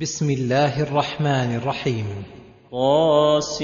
[0.00, 2.04] بسم الله الرحمن الرحيم
[2.70, 3.58] طاسين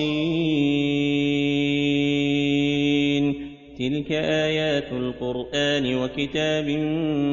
[3.78, 6.64] تلك ايات القران وكتاب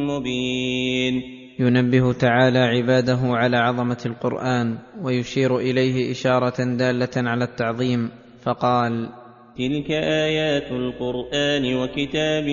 [0.09, 1.21] مبين
[1.59, 8.10] ينبه تعالى عباده على عظمه القران ويشير اليه اشاره داله على التعظيم
[8.44, 9.10] فقال
[9.58, 12.47] تلك ايات القران وكتاب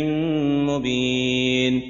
[0.69, 1.83] مبين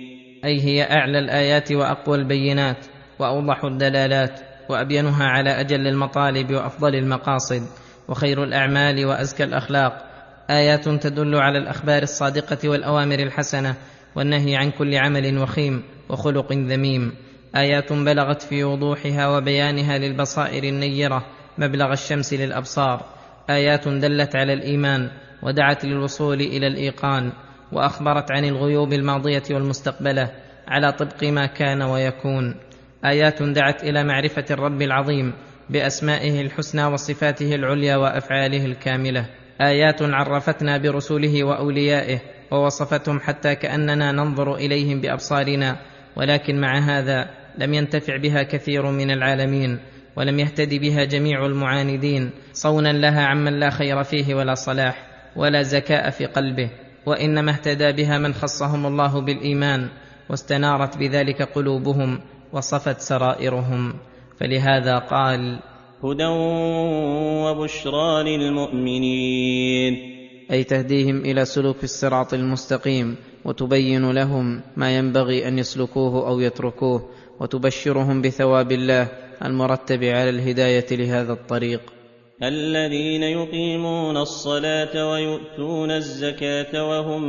[0.45, 2.87] اي هي اعلى الايات واقوى البينات
[3.21, 7.63] واوضح الدلالات وأبينها على أجل المطالب وأفضل المقاصد
[8.09, 10.05] وخير الأعمال وأزكى الأخلاق.
[10.51, 13.75] آيات تدل على الأخبار الصادقة والأوامر الحسنة
[14.17, 17.13] والنهي عن كل عمل وخيم وخلق ذميم.
[17.57, 21.27] آيات بلغت في وضوحها وبيانها للبصائر النيرة
[21.59, 23.03] مبلغ الشمس للأبصار.
[23.51, 25.11] آيات دلت على الإيمان
[25.43, 27.33] ودعت للوصول إلى الإيقان
[27.73, 30.31] وأخبرت عن الغيوب الماضية والمستقبلة
[30.69, 32.68] على طبق ما كان ويكون.
[33.05, 35.33] آيات دعت إلى معرفة الرب العظيم
[35.71, 39.27] بأسمائه الحسنى وصفاته العليا وأفعاله الكاملة.
[39.61, 45.77] آيات عرفتنا برسله وأوليائه ووصفتهم حتى كأننا ننظر إليهم بأبصارنا
[46.17, 49.79] ولكن مع هذا لم ينتفع بها كثير من العالمين
[50.17, 56.11] ولم يهتد بها جميع المعاندين صونا لها عمن لا خير فيه ولا صلاح ولا زكاء
[56.11, 56.71] في قلبه
[57.07, 59.89] وإنما اهتدى بها من خصهم الله بالإيمان
[60.31, 62.21] واستنارت بذلك قلوبهم
[62.53, 63.95] وصفت سرائرهم
[64.41, 65.59] فلهذا قال
[66.05, 66.27] هدى
[67.45, 70.19] وبشرى للمؤمنين.
[70.51, 77.09] أي تهديهم إلى سلوك الصراط المستقيم وتبين لهم ما ينبغي أن يسلكوه أو يتركوه
[77.41, 79.09] وتبشرهم بثواب الله
[79.45, 81.81] المرتب على الهداية لهذا الطريق.
[82.43, 87.23] الذين يقيمون الصلاة ويؤتون الزكاة وهم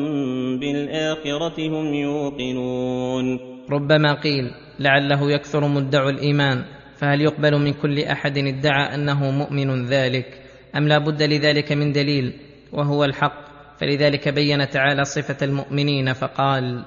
[0.60, 3.59] بالآخرة هم يوقنون.
[3.70, 6.64] ربما قيل لعله يكثر مدع الإيمان
[6.98, 10.42] فهل يقبل من كل أحد ادعى أنه مؤمن ذلك؟
[10.76, 12.34] أم لا بد لذلك من دليل؟
[12.74, 16.86] وهو الحق فلذلك بين تعالى صفة المؤمنين فقال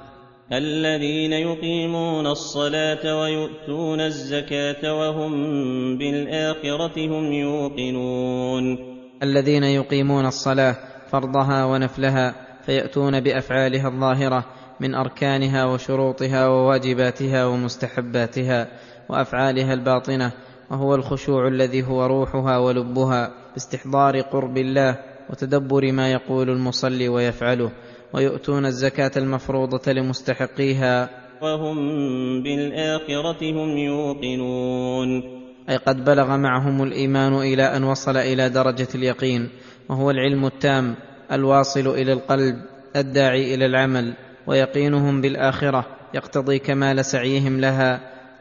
[0.53, 5.33] الذين يقيمون الصلاة ويؤتون الزكاة وهم
[5.99, 8.79] بالآخرة هم يوقنون.
[9.23, 10.77] الذين يقيمون الصلاة
[11.11, 14.45] فرضها ونفلها فيأتون بأفعالها الظاهرة
[14.81, 18.69] من أركانها وشروطها وواجباتها ومستحباتها
[19.09, 20.33] وأفعالها الباطنة
[20.71, 24.99] وهو الخشوع الذي هو روحها ولبها باستحضار قرب الله
[25.31, 27.73] وتدبر ما يقول المصلي ويفعله
[28.13, 31.11] ويؤتون الزكاة المفروضة لمستحقيها.
[31.43, 31.77] وهم
[32.43, 35.23] بالآخرة هم يوقنون.
[35.69, 39.49] أي قد بلغ معهم الإيمان إلى أن وصل إلى درجة اليقين
[39.89, 40.95] وهو العلم التام
[41.33, 42.57] الواصل إلى القلب
[42.97, 44.15] الداعي إلى العمل.
[44.47, 48.01] ويقينهم بالآخرة يقتضي كمال سعيهم لها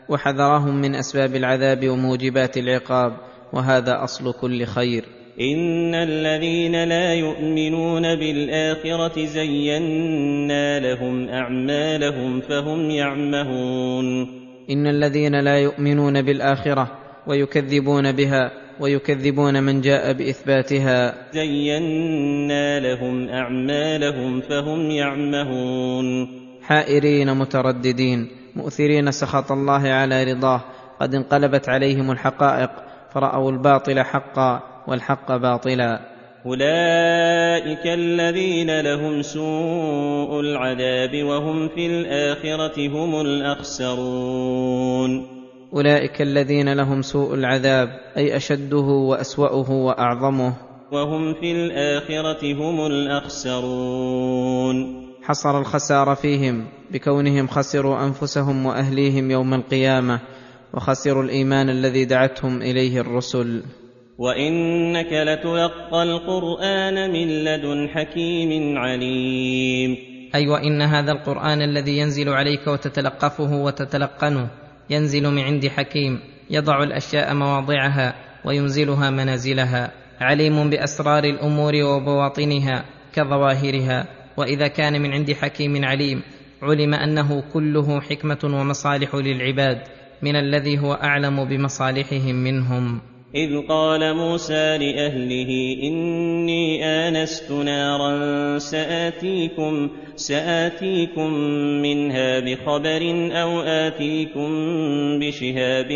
[0.09, 3.13] وحذرهم من أسباب العذاب وموجبات العقاب
[3.53, 5.06] وهذا أصل كل خير.
[5.41, 14.41] إن الذين لا يؤمنون بالآخرة زينا لهم أعمالهم فهم يعمهون.
[14.69, 16.91] إن الذين لا يؤمنون بالآخرة
[17.28, 18.51] ويكذبون بها
[18.81, 21.14] ويكذبون من جاء بإثباتها.
[21.34, 26.28] زينا لهم أعمالهم فهم يعمهون.
[26.62, 30.62] حائرين مترددين مؤثرين سخط الله على رضاه.
[31.00, 32.70] قد انقلبت عليهم الحقائق
[33.14, 36.00] فرأوا الباطل حقا والحق باطلا.
[36.46, 45.41] أولئك الذين لهم سوء العذاب وهم في الآخرة هم الأخسرون.
[45.74, 50.54] أولئك الذين لهم سوء العذاب أي أشده وأسوأه وأعظمه.
[50.92, 54.76] وهم في الآخرة هم الأخسرون.
[55.24, 60.20] حصر الخسار فيهم بكونهم خسروا أنفسهم وأهليهم يوم القيامة
[60.74, 63.64] وخسروا الإيمان الذي دعتهم إليه الرسل.
[64.18, 69.98] وإنك لتلقى القرآن من لدن حكيم عليم.
[70.36, 74.50] اي وان هذا القرآن الذي ينزل عليك وتتلقفه وتتلقنه
[74.91, 76.19] ينزل من عند حكيم
[76.50, 78.16] يضع الأشياء مواضعها
[78.46, 79.91] وينزلها منازلها.
[80.22, 84.08] عليم بأسرار الأمور وبواطنها كظواهرها.
[84.38, 86.22] وإذا كان من عند حكيم عليم
[86.61, 89.82] علم أنه كله حكمة ومصالح للعباد
[90.22, 93.02] من الذي هو أعلم بمصالحهم منهم.
[93.35, 101.33] إذ قال موسى لأهله إني آنست نارا سآتيكم سآتيكم
[101.81, 104.49] منها بخبر أو آتيكم
[105.19, 105.91] بشهاب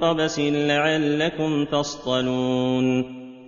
[0.00, 3.04] قبس لعلكم تصطلون.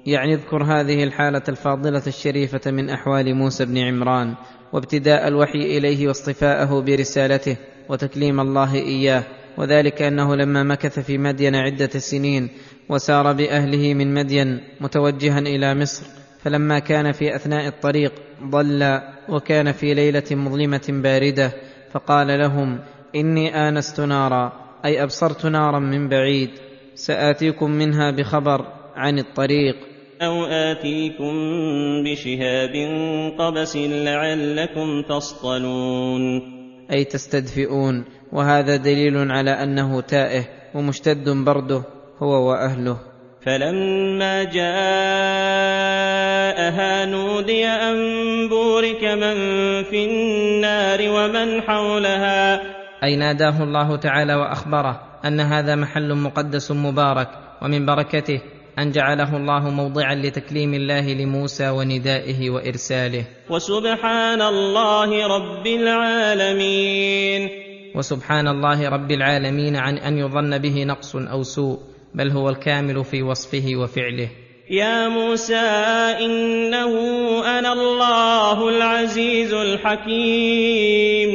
[0.07, 4.35] يعني اذكر هذه الحالة الفاضلة الشريفة من أحوال موسى بن عمران
[4.73, 7.57] وابتداء الوحي إليه واصطفاءه برسالته
[7.89, 9.25] وتكليم الله إياه.
[9.59, 12.49] وذلك أنه لما مكث في مدين عدة سنين
[12.89, 16.07] وسار بأهله من مدين متوجها إلى مصر
[16.43, 18.13] فلما كان في أثناء الطريق
[18.43, 21.53] ضل وكان في ليلة مظلمة باردة
[21.93, 22.79] فقال لهم
[23.15, 24.53] إني آنست نارا
[24.85, 26.51] أي أبصرت نارا من بعيد
[26.95, 28.67] سآتيكم منها بخبر
[28.97, 29.77] عن الطريق.
[30.23, 31.35] أو آتيكم
[32.05, 32.75] بشهاب
[33.39, 36.43] قبس لعلكم تصطلون.
[36.93, 38.05] أي تستدفئون.
[38.33, 40.45] وهذا دليل على أنه تائه
[40.75, 41.83] ومشتد برده
[42.23, 42.97] هو وأهله.
[43.47, 44.71] فلما جاءها
[47.07, 47.97] نودي أن
[48.49, 49.35] بورك من
[49.83, 52.63] في النار ومن حولها.
[53.05, 57.29] أي ناداه الله تعالى وأخبره أن هذا محل مقدس مبارك
[57.63, 58.41] ومن بركته
[58.79, 63.25] أن جعله الله موضعا لتكليم الله لموسى وندائه وإرساله.
[63.51, 67.70] وسبحان الله رب العالمين.
[67.95, 71.79] وسبحان الله رب العالمين عن أن يظن به نقص أو سوء
[72.15, 74.29] بل هو الكامل في وصفه وفعله.
[74.71, 75.55] يا موسى
[76.25, 76.93] إنه
[77.59, 81.31] أنا الله العزيز الحكيم.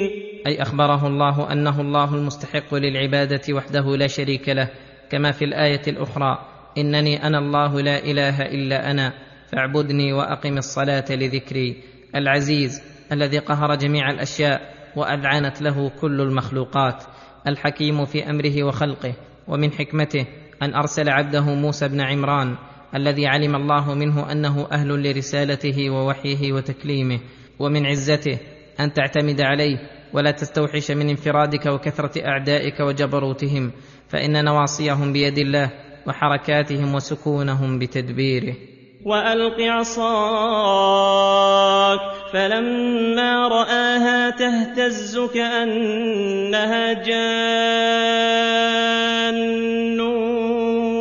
[0.48, 4.69] أي أخبره الله أنه الله المستحق للعبادة وحده لا شريك له
[5.12, 6.46] كما في الآية الأخرى
[6.78, 9.13] إنني أنا الله لا إله إلا أنا
[9.52, 11.75] فاعبدني وأقم الصلاة لذكري.
[12.16, 12.81] العزيز
[13.12, 17.03] الذي قهر جميع الأشياء وأذعنت له كل المخلوقات
[17.47, 19.13] الحكيم في أمره وخلقه
[19.47, 20.25] ومن حكمته
[20.62, 22.56] أن أرسل عبده موسى بن عمران
[22.95, 27.19] الذي علم الله منه أنه أهل لرسالته ووحيه وتكليمه
[27.59, 28.38] ومن عزته
[28.80, 29.77] أن تعتمد عليه
[30.13, 33.71] ولا تستوحش من انفرادك وكثرة أعدائك وجبروتهم
[34.07, 35.71] فإن نواصيهم بيد الله
[36.07, 38.56] وحركاتهم وسكونهم بتدبيره.
[39.06, 40.96] وألق عصاك
[42.34, 47.36] فلما رآها تهتز كأنها جان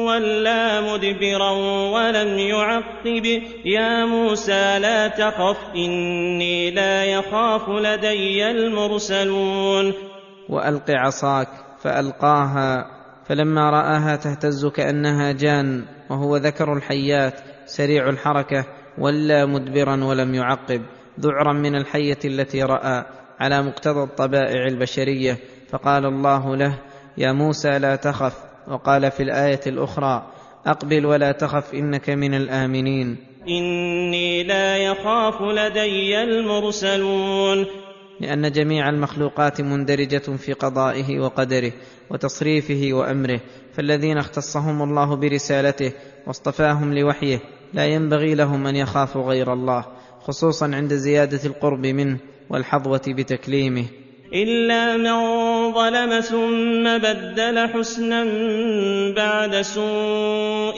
[0.05, 1.51] ولا مدبرا
[1.91, 9.93] ولم يعقب يا موسى لا تخف إني لا يخاف لدي المرسلون
[10.49, 11.49] وألق عصاك
[11.83, 12.87] فألقاها
[13.29, 18.65] فلما رآها تهتز كأنها جان وهو ذكر الحيات سريع الحركة
[18.99, 20.83] ولى مدبرا ولم يعقب.
[21.21, 23.05] ذعرا من الحية التي رأى
[23.41, 25.39] على مقتضى الطبائع البشرية.
[25.71, 26.79] فقال الله له
[27.19, 28.37] يا موسى لا تخف.
[28.69, 30.27] وقال في الآية الأخرى
[30.67, 33.17] أقبل ولا تخف إنك من الآمنين.
[33.49, 37.67] إني لا يخاف لدي المرسلون.
[38.21, 41.73] لأن جميع المخلوقات مندرجة في قضائه وقدره
[42.11, 43.41] وتصريفه وأمره
[43.73, 45.93] فالذين اختصهم الله برسالته
[46.27, 47.41] واصطفاهم لوحيه
[47.75, 49.85] لا ينبغي لهم أن يخافوا غير الله
[50.21, 52.19] خصوصا عند زيادة القرب منه
[52.51, 53.85] والحظوة بتكليمه.
[54.35, 58.25] إلا من ظلم ثم بدل حسنا
[59.17, 60.77] بعد سوء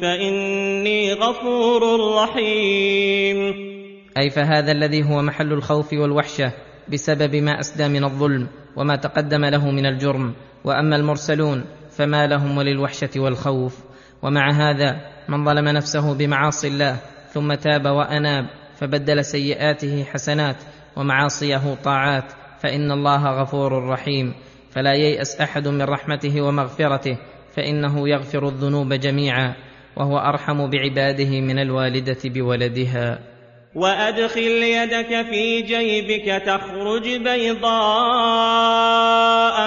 [0.00, 3.71] فإني غفور رحيم.
[4.18, 6.52] أي فهذا الذي هو محل الخوف والوحشة
[6.88, 10.34] بسبب ما أسدى من الظلم وما تقدم له من الجرم.
[10.64, 13.84] وأما المرسلون فما لهم وللوحشة والخوف.
[14.22, 16.96] ومع هذا من ظلم نفسه بمعاصي الله
[17.28, 18.44] ثم تاب وأناب
[18.76, 20.56] فبدل سيئاته حسنات
[20.96, 24.34] ومعاصيه طاعات فإن الله غفور رحيم.
[24.70, 27.18] فلا ييأس أحد من رحمته ومغفرته
[27.56, 29.54] فإنه يغفر الذنوب جميعا
[29.96, 33.31] وهو أرحم بعباده من الوالدة بولدها.
[33.74, 37.72] وأدخل يدك في جيبك تخرج بيضاء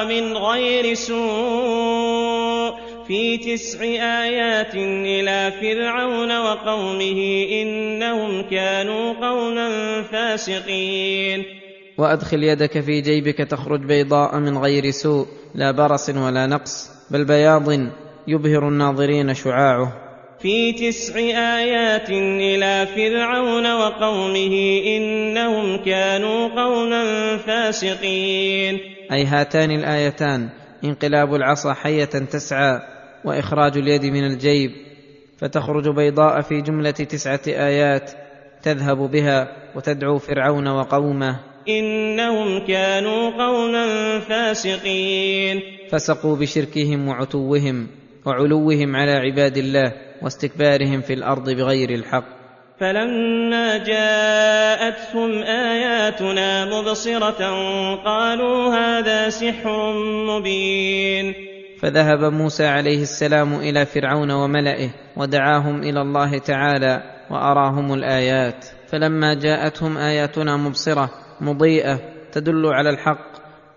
[0.05, 2.75] من غير سوء.
[3.07, 3.81] في تسع
[4.23, 11.43] آيات إلى فرعون وقومه إنهم كانوا قوما فاسقين.
[11.97, 17.71] وأدخل يدك في جيبك تخرج بيضاء من غير سوء لا برص ولا نقص بل بياض
[18.27, 20.04] يبهر الناظرين شعاعه.
[20.39, 21.15] في تسع
[21.59, 28.79] آيات إلى فرعون وقومه إنهم كانوا قوما فاسقين.
[29.11, 30.49] أي هاتان الآيتان
[30.83, 32.79] انقلاب العصا حية تسعى
[33.25, 34.71] وإخراج اليد من الجيب
[35.37, 38.11] فتخرج بيضاء في جملة تسعة آيات
[38.63, 41.39] تذهب بها وتدعو فرعون وقومه.
[41.69, 45.61] إنهم كانوا قوما فاسقين.
[45.91, 47.87] فسقوا بشركهم وعتوهم
[48.25, 52.25] وعلوهم على عباد الله واستكبارهم في الأرض بغير الحق.
[52.79, 57.49] فلما جاءتهم آياتنا مبصرة
[58.05, 59.93] قالوا هذا سحر
[60.27, 61.33] مبين.
[61.81, 68.65] فذهب موسى عليه السلام إلى فرعون وملئه ودعاهم إلى الله تعالى وأراهم الآيات.
[68.87, 71.09] فلما جاءتهم آياتنا مبصرة
[71.41, 71.99] مضيئة
[72.31, 73.31] تدل على الحق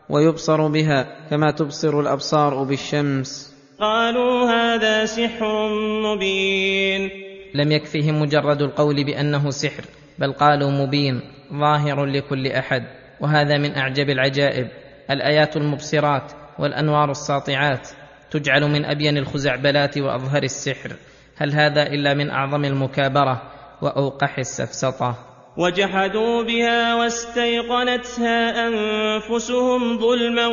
[0.08, 3.57] ويبصر بها كما تبصر الأبصار بالشمس.
[3.80, 5.68] قالوا هذا سحر
[6.02, 7.10] مبين.
[7.54, 9.84] لم يكفهم مجرد القول بأنه سحر
[10.18, 11.20] بل قالوا مبين
[11.52, 12.82] ظاهر لكل أحد
[13.20, 14.68] وهذا من أعجب العجائب.
[15.10, 17.88] الآيات المبصرات والأنوار الساطعات
[18.30, 20.92] تجعل من أبين الخزعبلات وأظهر السحر.
[21.36, 23.42] هل هذا إلا من أعظم المكابرة
[23.82, 25.27] وأوقح السفسطة؟
[25.58, 30.46] وجحدوا بها واستيقنتها أنفسهم ظلما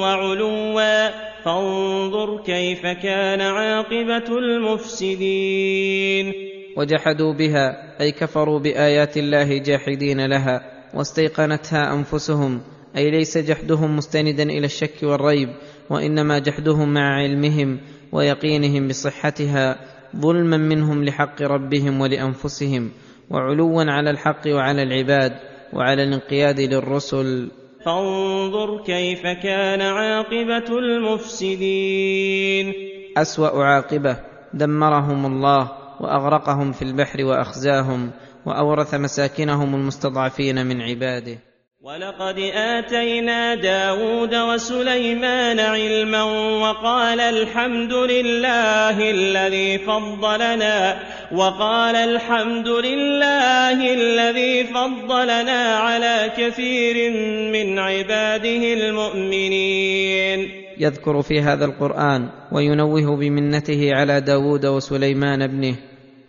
[0.00, 1.10] وعلوا.
[1.44, 6.32] فانظر كيف كان عاقبة المفسدين.
[6.76, 10.60] وجحدوا بها أي كفروا بآيات الله جاحدين لها
[10.94, 12.60] واستيقنتها أنفسهم
[12.96, 15.48] أي ليس جحدهم مستندا إلى الشك والريب
[15.90, 17.78] وإنما جحدهم مع علمهم
[18.12, 19.76] ويقينهم بصحتها
[20.16, 22.90] ظلما منهم لحق ربهم ولأنفسهم.
[23.30, 25.32] وعلوا على الحق وعلى العباد
[25.72, 27.50] وعلى الانقياد للرسل.
[27.84, 32.72] فانظر كيف كان عاقبة المفسدين.
[33.16, 34.16] أسوأ عاقبة.
[34.54, 38.10] دمرهم الله وأغرقهم في البحر وأخزاهم
[38.46, 41.53] وأورث مساكنهم المستضعفين من عباده.
[41.84, 46.22] ولقد آتينا داود وسليمان علما
[46.62, 50.96] وقال الحمد لله الذي فضلنا
[51.32, 57.10] وقال الحمد لله الذي فضلنا على كثير
[57.52, 60.48] من عباده المؤمنين.
[60.78, 65.76] يذكر في هذا القرآن وينوه بمنته على داود وسليمان ابنه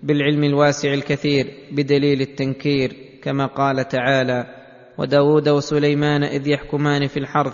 [0.03, 2.91] بالعلم الواسع الكثير بدليل التنكير
[3.23, 4.64] كما قال تعالى
[4.97, 7.53] وداود وسليمان إذ يحكمان في الحرث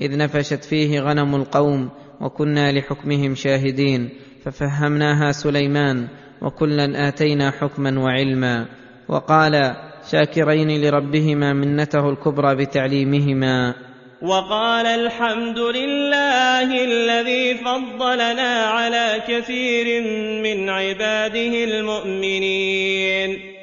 [0.00, 4.10] إذ نفشت فيه غنم القوم وكنا لحكمهم شاهدين
[4.44, 6.08] ففهمناها سليمان
[6.42, 8.66] وكلا آتينا حكما وعلما.
[9.08, 9.76] وقال
[10.12, 13.74] شاكرين لربهما منته الكبرى بتعليمهما.
[14.22, 20.02] وقال الحمد لله الذي فضلنا على كثير
[20.42, 23.53] من عباده المؤمنين.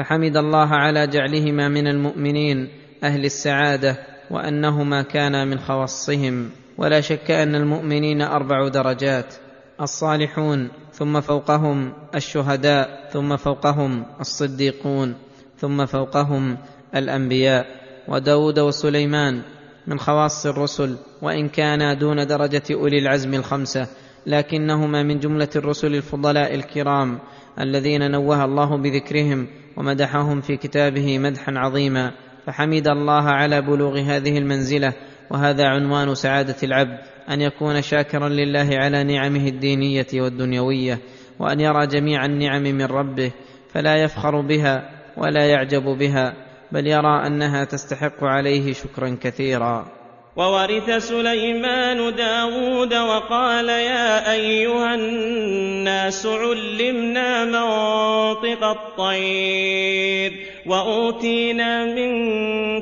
[0.00, 2.68] فحمد الله على جعلهما من المؤمنين
[3.04, 3.96] أهل السعادة
[4.30, 6.50] وأنهما كانا من خواصهم.
[6.78, 9.34] ولا شك أن المؤمنين أربع درجات
[9.80, 15.14] الصالحون ثم فوقهم الشهداء ثم فوقهم الصديقون
[15.58, 16.58] ثم فوقهم
[16.96, 17.66] الأنبياء.
[18.08, 19.42] وداود وسليمان
[19.86, 23.86] من خواص الرسل وإن كانا دون درجة أولي العزم الخمسة
[24.26, 27.18] لكنهما من جملة الرسل الفضلاء الكرام.
[27.60, 32.12] الذين نوه الله بذكرهم ومدحهم في كتابه مدحا عظيما
[32.46, 34.92] فحمد الله على بلوغ هذه المنزلة
[35.30, 36.98] وهذا عنوان سعادة العبد
[37.30, 40.98] أن يكون شاكرا لله على نعمه الدينية والدنيوية
[41.38, 43.32] وأن يرى جميع النعم من ربه
[43.68, 46.34] فلا يفخر بها ولا يعجب بها
[46.72, 49.99] بل يرى أنها تستحق عليه شكرا كثيرا.
[50.36, 60.32] وورث سليمان داود وقال يا أيها الناس علمنا منطق الطير
[60.66, 62.10] وأوتينا من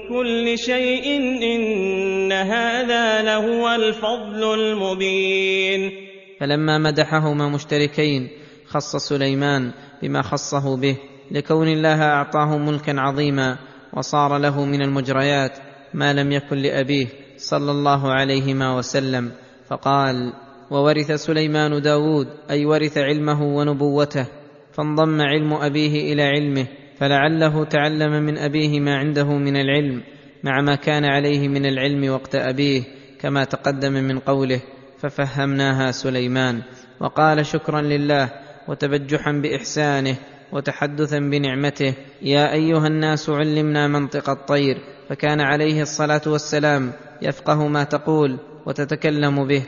[0.08, 5.92] كل شيء إن هذا لهو الفضل المبين.
[6.40, 8.28] فلما مدحهما مشتركين
[8.66, 10.96] خص سليمان بما خصه به
[11.30, 13.56] لكون الله أعطاه ملكا عظيما
[13.92, 15.58] وصار له من المجريات
[15.94, 17.27] ما لم يكن لأبيه.
[17.38, 19.32] صلى الله عليهما وسلم
[19.68, 20.32] فقال
[20.70, 24.26] وورث سليمان داود أي ورث علمه ونبوته
[24.72, 26.66] فانضم علم أبيه إلى علمه
[26.98, 30.02] فلعله تعلم من أبيه ما عنده من العلم
[30.44, 32.82] مع ما كان عليه من العلم وقت أبيه
[33.20, 34.60] كما تقدم من قوله
[34.98, 36.62] ففهمناها سليمان
[37.00, 38.30] وقال شكرا لله
[38.68, 40.16] وتبجحا بإحسانه
[40.52, 48.38] وتحدثا بنعمته يا أيها الناس علمنا منطق الطير فكان عليه الصلاة والسلام يفقه ما تقول
[48.66, 49.62] وتتكلم به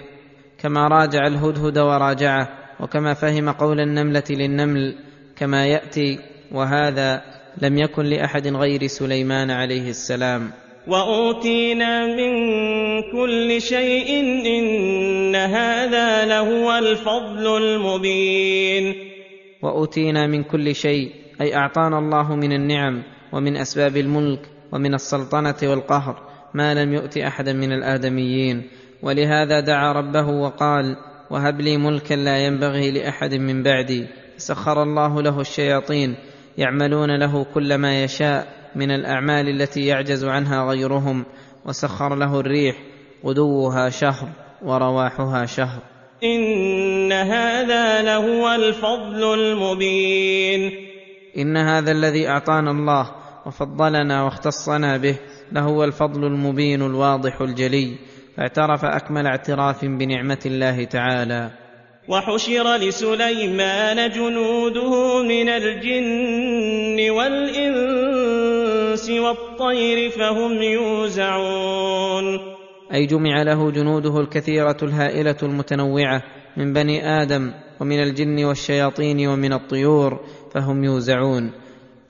[0.59, 2.49] كما راجع الهدهد وراجعه
[2.81, 4.95] وكما فهم قول النملة للنمل
[5.37, 6.19] كما يأتي
[6.53, 7.23] وهذا
[7.63, 10.51] لم يكن لأحد غير سليمان عليه السلام.
[10.89, 12.33] وأوتينا من
[13.13, 18.95] كل شيء إن هذا لهو الفضل المبين.
[19.63, 24.41] وأوتينا من كل شيء أي أعطانا الله من النعم ومن أسباب الملك
[24.73, 26.23] ومن السلطنة والقهر
[26.55, 28.69] ما لم يؤت احدا من الآدميين.
[29.03, 30.97] ولهذا دعا ربه وقال
[31.31, 34.07] وهب لي ملكا لا ينبغي لأحد من بعدي.
[34.37, 36.15] سخر الله له الشياطين
[36.59, 38.47] يعملون له كل ما يشاء
[38.77, 41.25] من الأعمال التي يعجز عنها غيرهم.
[41.67, 42.77] وسخر له الريح
[43.25, 44.29] غدوها شهر
[44.63, 45.83] ورواحها شهر.
[46.25, 50.73] إن هذا لهو الفضل المبين.
[51.39, 55.19] إن هذا الذي أعطانا الله وفضلنا واختصنا به
[55.53, 57.99] لهو الفضل المبين الواضح الجلي
[58.37, 61.51] فاعترف أكمل اعتراف بنعمة الله تعالى.
[62.09, 68.31] وحشر لسليمان جنوده من الجن والإنس
[69.11, 72.39] والطير فهم يوزعون.
[72.95, 76.23] أي جمع له جنوده الكثيرة الهائلة المتنوعة
[76.57, 80.21] من بني آدم ومن الجن والشياطين ومن الطيور
[80.55, 81.53] فهم يوزعون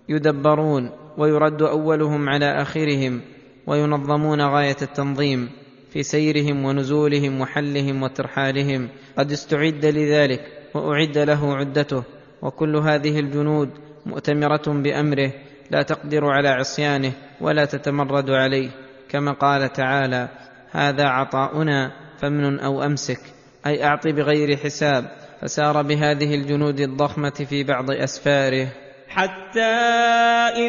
[0.08, 3.20] يدبرون ويرد أولهم على آخرهم
[3.66, 5.50] وينظمون غاية التنظيم
[5.90, 8.88] في سيرهم ونزولهم وحلهم وترحالهم.
[9.18, 10.40] قد استعد لذلك
[10.74, 12.04] وأعد له عدته.
[12.42, 13.70] وكل هذه الجنود
[14.06, 15.32] مؤتمرة بأمره
[15.70, 18.70] لا تقدر على عصيانه ولا تتمرد عليه.
[19.08, 20.28] كما قال تعالى
[20.70, 23.20] هذا عطاؤنا فمن أو أمسك.
[23.66, 25.10] أي اعط بغير حساب.
[25.40, 28.68] فسار بهذه الجنود الضخمة في بعض أسفاره.
[29.10, 29.60] حتى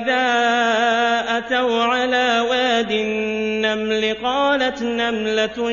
[0.02, 0.26] إذا
[1.38, 5.72] أتوا على واد النمل قالت نملة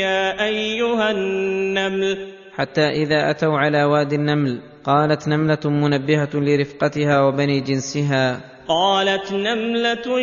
[0.00, 2.26] يا أيها النمل.
[2.56, 8.40] حتى إذا أتوا على وادي النمل قالت نملة منبهة لرفقتها وبني جنسها.
[8.68, 10.20] قالت نملة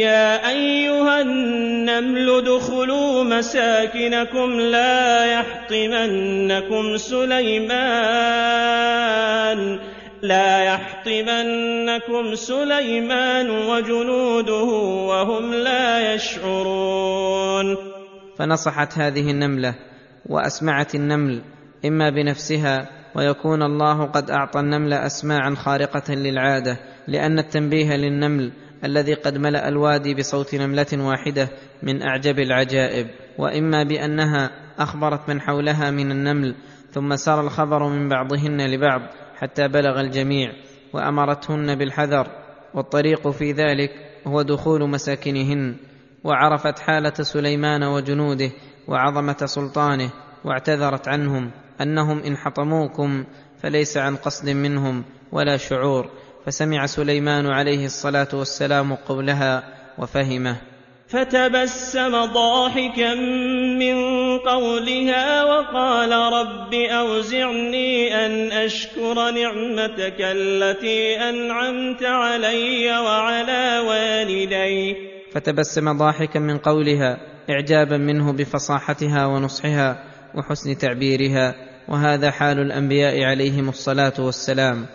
[0.00, 8.64] يا أيها النمل ادخلوا مساكنكم لا يحطمنكم سليمان.
[10.24, 14.64] لا يحطمنكم سليمان وجنوده
[15.08, 17.76] وهم لا يشعرون.
[18.38, 19.74] فنصحت هذه النملة
[20.26, 21.42] وأسمعت النمل
[21.84, 26.76] إما بنفسها ويكون الله قد أعطى النمل أسماعا خارقة للعادة
[27.08, 28.52] لأن التنبيه للنمل
[28.84, 31.48] الذي قد ملأ الوادي بصوت نملة واحدة
[31.82, 33.06] من أعجب العجائب.
[33.38, 36.54] وإما بأنها أخبرت من حولها من النمل
[36.90, 39.00] ثم سار الخبر من بعضهن لبعض
[39.36, 40.52] حتى بلغ الجميع
[40.92, 42.26] وأمرتهن بالحذر
[42.74, 43.90] والطريق في ذلك
[44.26, 45.76] هو دخول مساكنهن
[46.24, 48.50] وعرفت حالة سليمان وجنوده
[48.88, 50.10] وعظمة سلطانه
[50.44, 51.50] واعتذرت عنهم
[51.80, 53.24] أنهم إن حطموكم
[53.62, 56.10] فليس عن قصد منهم ولا شعور
[56.46, 59.62] فسمع سليمان عليه الصلاة والسلام قولها
[59.98, 60.56] وفهمه.
[61.08, 63.14] فتبسم ضاحكا
[63.78, 63.94] من
[64.54, 74.96] قولها وقال رب أوزعني أن أشكر نعمتك التي أنعمت علي وعلى والدي.
[75.32, 77.18] فتبسم ضاحكا من قولها
[77.50, 81.54] إعجابا منه بفصاحتها ونصحها وحسن تعبيرها
[81.88, 84.86] وهذا حال الأنبياء عليهم الصلاة والسلام.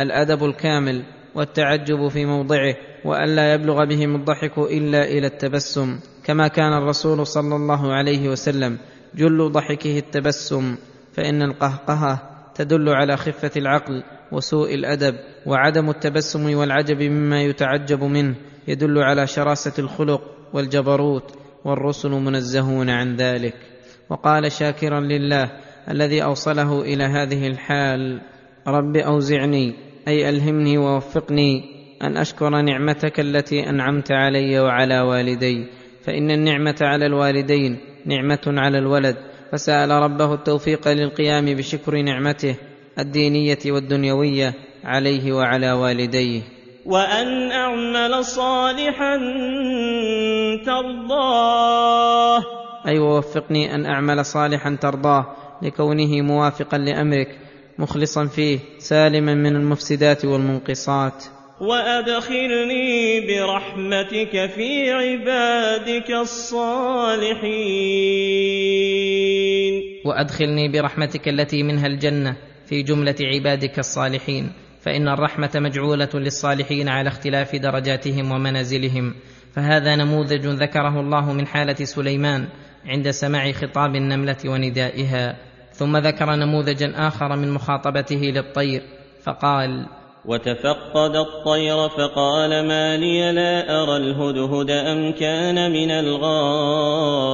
[0.00, 1.02] الأدب الكامل
[1.34, 7.92] والتعجب في موضعه والا يبلغ بهم الضحك إلا إلى التبسم كما كان الرسول صلى الله
[7.92, 8.78] عليه وسلم
[9.16, 10.76] جل ضحكه التبسم
[11.12, 12.22] فإن القهقهه
[12.54, 14.02] تدل على خفة العقل
[14.32, 15.14] وسوء الأدب
[15.46, 18.34] وعدم التبسم والعجب مما يتعجب منه
[18.68, 23.54] يدل على شراسة الخلق والجبروت والرسل منزهون عن ذلك.
[24.10, 25.50] وقال شاكرا لله
[25.90, 28.20] الذي أوصله إلى هذه الحال
[28.66, 29.74] رب أوزعني
[30.08, 31.64] أي ألهمني ووفقني
[32.02, 35.66] أن أشكر نعمتك التي أنعمت علي وعلى والدي
[36.02, 39.16] فإن النعمة على الوالدين نعمة على الولد.
[39.52, 42.56] فسأل ربه التوفيق للقيام بشكر نعمته
[42.98, 46.42] الدينية والدنيوية عليه وعلى والديه.
[46.86, 49.16] وأن أعمل صالحا
[50.66, 52.42] ترضاه.
[52.86, 55.26] أي ووفقني أن أعمل صالحا ترضاه
[55.62, 57.38] لكونه موافقا لأمرك
[57.78, 61.24] مخلصا فيه سالما من المفسدات والمنقصات.
[61.60, 67.42] وأدخلني برحمتك في عبادك الصالحين.
[70.04, 74.52] وادخلني برحمتك التي منها الجنه في جمله عبادك الصالحين.
[74.80, 79.14] فان الرحمه مجعوله للصالحين على اختلاف درجاتهم ومنازلهم.
[79.52, 82.48] فهذا نموذج ذكره الله من حاله سليمان
[82.86, 85.36] عند سماع خطاب النمله وندائها.
[85.72, 88.82] ثم ذكر نموذجا اخر من مخاطبته للطير
[89.22, 89.86] فقال
[90.28, 97.26] وتفقد الطير فقال ما لي لا أرى الهدهد أم كان من الغائبين.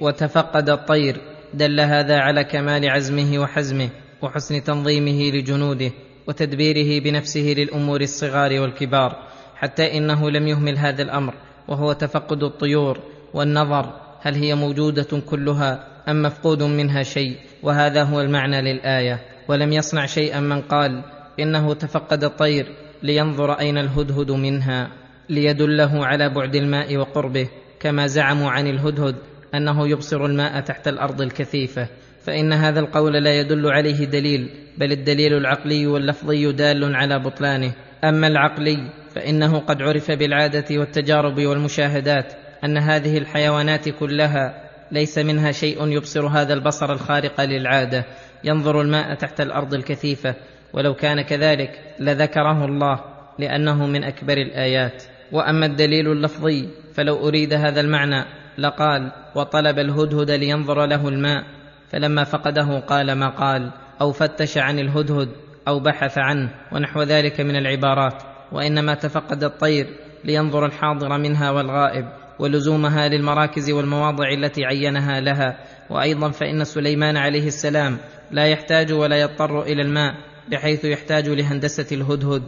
[0.00, 1.16] وتفقد الطير
[1.54, 3.90] دل هذا على كمال عزمه وحزمه
[4.22, 5.90] وحسن تنظيمه لجنوده
[6.26, 9.16] وتدبيره بنفسه للأمور الصغار والكبار
[9.56, 11.34] حتى إنه لم يهمل هذا الأمر
[11.68, 12.98] وهو تفقد الطيور
[13.34, 19.20] والنظر هل هي موجودة كلها أم مفقود منها شيء؟ وهذا هو المعنى للآية.
[19.48, 21.02] ولم يصنع شيئا من قال
[21.40, 22.66] إنه تفقد الطير
[23.02, 24.90] لينظر أين الهدهد منها
[25.28, 27.48] ليدله على بعد الماء وقربه
[27.80, 29.16] كما زعموا عن الهدهد
[29.54, 31.88] أنه يبصر الماء تحت الأرض الكثيفة.
[32.24, 37.72] فإن هذا القول لا يدل عليه دليل بل الدليل العقلي واللفظي دال على بطلانه.
[38.04, 42.32] أما العقلي فإنه قد عرف بالعادة والتجارب والمشاهدات
[42.64, 48.04] أن هذه الحيوانات كلها ليس منها شيء يبصر هذا البصر الخارق للعادة
[48.44, 50.34] ينظر الماء تحت الأرض الكثيفة.
[50.72, 53.00] ولو كان كذلك لذكره الله
[53.38, 55.02] لأنه من أكبر الآيات.
[55.32, 58.24] وأما الدليل اللفظي فلو أريد هذا المعنى
[58.58, 61.44] لقال وطلب الهدهد لينظر له الماء
[61.88, 65.28] فلما فقده قال ما قال أو فتش عن الهدهد
[65.68, 68.22] أو بحث عنه ونحو ذلك من العبارات.
[68.52, 69.86] وإنما تفقد الطير
[70.24, 72.08] لينظر الحاضر منها والغائب
[72.38, 75.58] ولزومها للمراكز والمواضع التي عينها لها.
[75.90, 77.98] وأيضا فإن سليمان عليه السلام
[78.30, 82.42] لا يحتاج ولا يضطر إلى الماء بحيث يحتاج لهندسة الهدهد.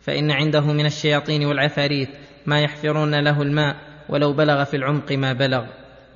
[0.00, 2.08] فإن عنده من الشياطين والعفاريت
[2.46, 3.76] ما يحفرون له الماء
[4.08, 5.64] ولو بلغ في العمق ما بلغ.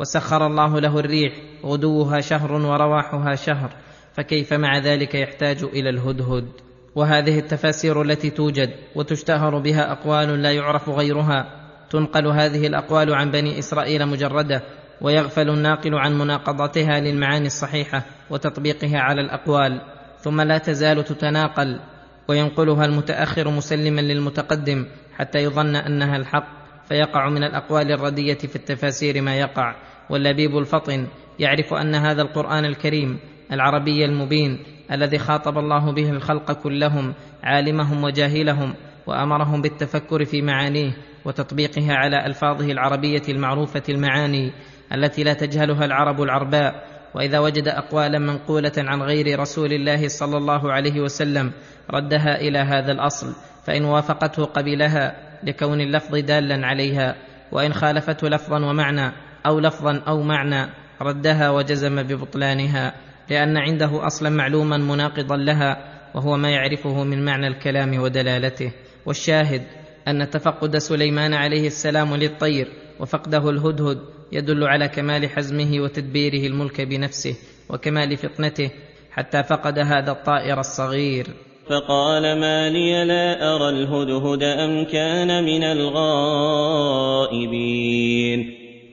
[0.01, 1.33] وسخر الله له الريح
[1.65, 3.71] غدوها شهر ورواحها شهر.
[4.15, 6.49] فكيف مع ذلك يحتاج إلى الهدهد؟
[6.95, 11.67] وهذه التفاسير التي توجد وتشتهر بها أقوال لا يعرف غيرها.
[11.91, 14.63] تنقل هذه الأقوال عن بني إسرائيل مجردة
[15.01, 19.81] ويغفل الناقل عن مناقضتها للمعاني الصحيحة وتطبيقها على الأقوال.
[20.27, 21.81] ثم لا تزال تتناقل
[22.29, 24.87] وينقلها المتأخر مسلما للمتقدم
[25.17, 26.47] حتى يظن أنها الحق
[26.89, 29.75] فيقع من الأقوال الردية في التفاسير ما يقع.
[30.11, 31.07] واللبيب الفطن
[31.39, 33.19] يعرف أن هذا القرآن الكريم
[33.53, 34.59] العربي المبين
[34.93, 38.75] الذي خاطب الله به الخلق كلهم عالمهم وجاهلهم
[39.07, 40.93] وأمرهم بالتفكر في معانيه
[41.25, 44.53] وتطبيقها على ألفاظه العربية المعروفة المعاني
[44.95, 46.96] التي لا تجهلها العرب العرباء.
[47.17, 51.53] وإذا وجد أقوالا منقولة عن غير رسول الله صلى الله عليه وسلم
[51.91, 53.27] ردها إلى هذا الأصل
[53.65, 57.17] فإن وافقته قبلها لكون اللفظ دالا عليها
[57.53, 59.13] وإن خالفته لفظا ومعنى
[59.47, 60.71] أو لفظا أو معنى
[61.03, 62.95] ردها وجزم ببطلانها
[63.31, 65.77] لأن عنده أصلا معلوما مناقضا لها
[66.15, 68.73] وهو ما يعرفه من معنى الكلام ودلالته.
[69.07, 69.63] والشاهد
[70.09, 72.69] أن تفقد سليمان عليه السلام للطير
[73.01, 73.99] وفقده الهدهد
[74.33, 77.35] يدل على كمال حزمه وتدبيره الملك بنفسه
[77.69, 78.71] وكمال فطنته
[79.11, 81.27] حتى فقد هذا الطائر الصغير.
[81.67, 86.87] فقال ما لي لا أرى الهدهد أم كان من الغائبين.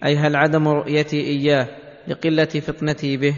[0.06, 1.68] اي هل عدم رؤيتي إياه
[2.08, 3.36] لقلة فطنتي به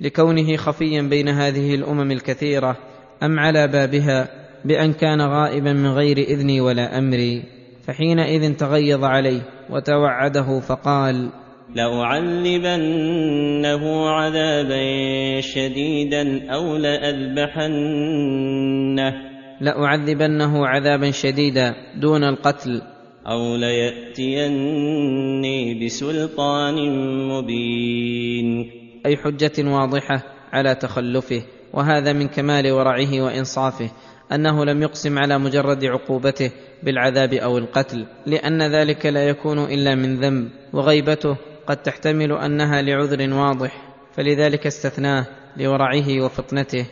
[0.00, 2.76] لكونه خفيا بين هذه الأمم الكثيرة
[3.22, 4.28] أم على بابها
[4.64, 7.57] بأن كان غائبا من غير إذني ولا أمري.
[7.88, 11.30] فحينئذ تغيظ عليه وتوعده فقال
[11.74, 13.04] لأعذبنه
[14.08, 17.68] عذابا شديدا أو لأذبحنه.
[19.60, 22.82] لأعذبنه عذابا شديدا دون القتل.
[23.26, 25.04] أو ليأتيني
[25.84, 26.74] بسلطان
[27.28, 28.70] مبين.
[29.06, 30.22] أي حجة واضحة
[30.52, 33.90] على تخلفه وهذا من كمال ورعه وإنصافه.
[34.32, 36.50] أنه لم يقسم على مجرد عقوبته
[36.82, 41.36] بالعذاب أو القتل لأن ذلك لا يكون إلا من ذنب وغيبته
[41.66, 46.86] قد تحتمل أنها لعذر واضح فلذلك استثناه لورعه وفطنته.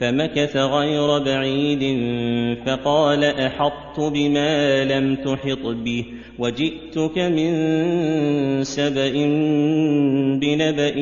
[0.00, 1.82] فمكث غير بعيد
[2.66, 6.04] فقال أحطت بما لم تحط به
[6.38, 7.52] وجئتك من
[8.64, 9.12] سبأ
[10.40, 10.98] بنبأ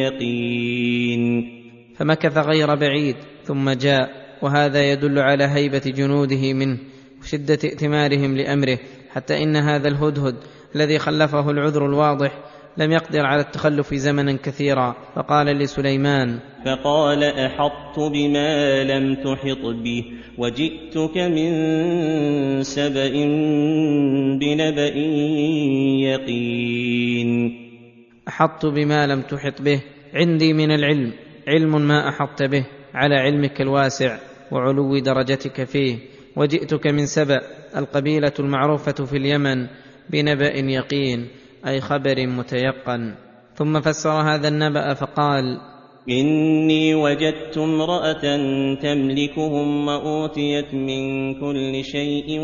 [0.00, 1.52] يقين.
[1.96, 6.78] فمكث غير بعيد ثم جاء وهذا يدل على هيبة جنوده منه
[7.20, 8.78] وشده ائتمارهم لأمره
[9.10, 10.34] حتى إن هذا الهدهد
[10.74, 12.32] الذي خلفه العذر الواضح
[12.76, 14.96] لم يقدر على التخلف زمنا كثيرا.
[15.14, 20.04] فقال لسليمان فقال أحطت بما لم تحط به
[20.38, 21.52] وجئتك من
[22.62, 23.10] سبأ
[24.40, 24.96] بنبأ
[26.08, 27.30] يقين.
[28.28, 29.82] أحطت بما لم تحط به
[30.14, 31.12] عندي من العلم
[31.48, 34.29] علم ما أحطت به على علمك الواسع.
[34.52, 35.98] وعلو درجتك فيه
[36.36, 37.40] وجئتك من سبأ
[37.76, 39.66] القبيلة المعروفة في اليمن
[40.10, 41.28] بنبأ يقين
[41.66, 43.14] أي خبر متيقن.
[43.54, 45.60] ثم فسر هذا النبأ فقال
[46.08, 48.22] إني وجدت امرأة
[48.82, 52.40] تملكهم وأوتيت من كل شيء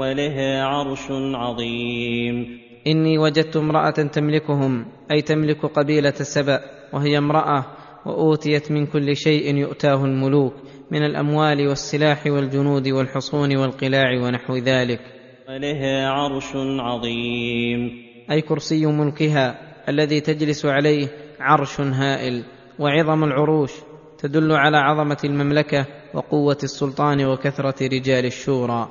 [0.00, 2.58] ولها عرش عظيم.
[2.86, 6.60] إني وجدت امرأة تملكهم أي تملك قبيلة سبأ
[6.92, 7.66] وهي امرأة
[8.06, 10.54] وأوتيت من كل شيء يؤتاه الملوك.
[10.90, 15.00] من الأموال والسلاح والجنود والحصون والقلاع ونحو ذلك.
[15.48, 17.90] ولها عرش عظيم.
[18.30, 21.08] أي كرسي ملكها الذي تجلس عليه
[21.40, 22.44] عرش هائل
[22.78, 23.72] وعظم العروش
[24.18, 28.88] تدل على عظمة المملكة وقوة السلطان وكثرة رجال الشورى.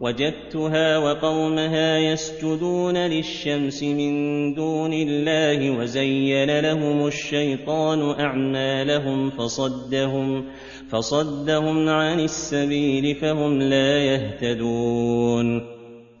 [0.00, 10.44] وجدتها وقومها يسجدون للشمس من دون الله وزين لهم الشيطان أعمالهم فصدهم
[10.90, 15.62] فصدهم عن السبيل فهم لا يهتدون.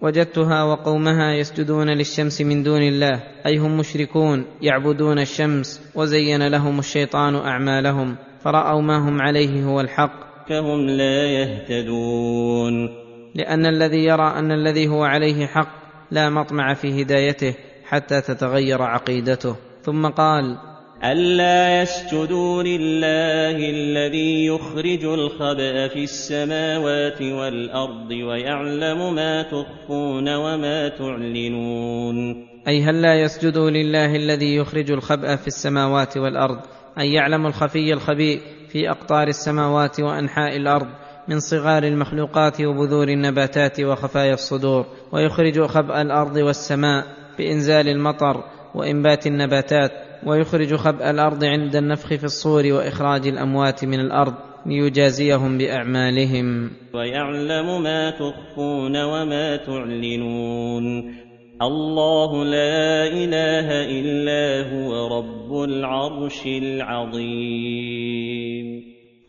[0.02, 7.36] وجدتها وقومها يسجدون للشمس من دون الله أي هم مشركون يعبدون الشمس وزين لهم الشيطان
[7.36, 10.48] أعمالهم فرأوا ما هم عليه هو الحق.
[10.48, 12.99] فهم لا يهتدون.
[13.34, 15.68] لأن الذي يرى أن الذي هو عليه حق
[16.10, 19.56] لا مطمع في هدايته حتى تتغير عقيدته.
[19.82, 20.56] ثم قال
[21.04, 32.46] ألا يسجدوا لله الذي يخرج الخبأ في السماوات والأرض ويعلم ما تخفون وما تعلنون.
[32.68, 36.58] أي هل لا يسجدوا لله الذي يخرج الخبأ في السماوات والأرض؟
[36.98, 40.88] أي يعلم الخفي الخبيء في أقطار السماوات وأنحاء الأرض؟
[41.28, 47.06] من صغار المخلوقات وبذور النباتات وخفايا الصدور ويخرج خبأ الأرض والسماء
[47.38, 49.90] بإنزال المطر وإنبات النباتات
[50.26, 54.34] ويخرج خبأ الأرض عند النفخ في الصور وإخراج الأموات من الأرض
[54.66, 56.70] ليجازيهم بأعمالهم.
[56.94, 61.14] ويعلم ما تخفون وما تعلنون.
[61.62, 67.70] الله لا إله إلا هو رب العرش العظيم.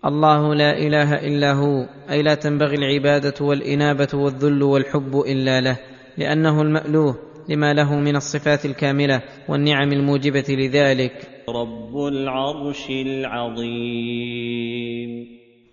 [0.05, 5.77] الله لا إله إلا هو أي لا تنبغي العبادة والإنابة والذل والحب إلا له
[6.17, 7.15] لأنه المألوه
[7.49, 11.29] لما له من الصفات الكاملة والنعم الموجبة لذلك.
[11.49, 13.61] رب العرش العظيم.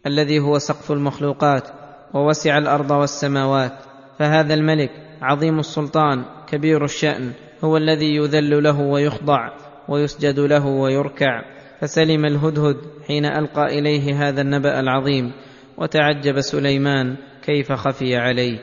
[0.06, 1.68] الذي هو سقف المخلوقات
[2.14, 3.72] ووسع الأرض والسماوات
[4.18, 4.90] فهذا الملك
[5.22, 7.32] عظيم السلطان كبير الشأن
[7.64, 9.50] هو الذي يذل له ويخضع
[9.88, 11.57] ويسجد له ويركع.
[11.80, 15.32] فسلم الهدهد حين ألقى إليه هذا النبأ العظيم
[15.78, 18.58] وتعجب سليمان كيف خفي عليه.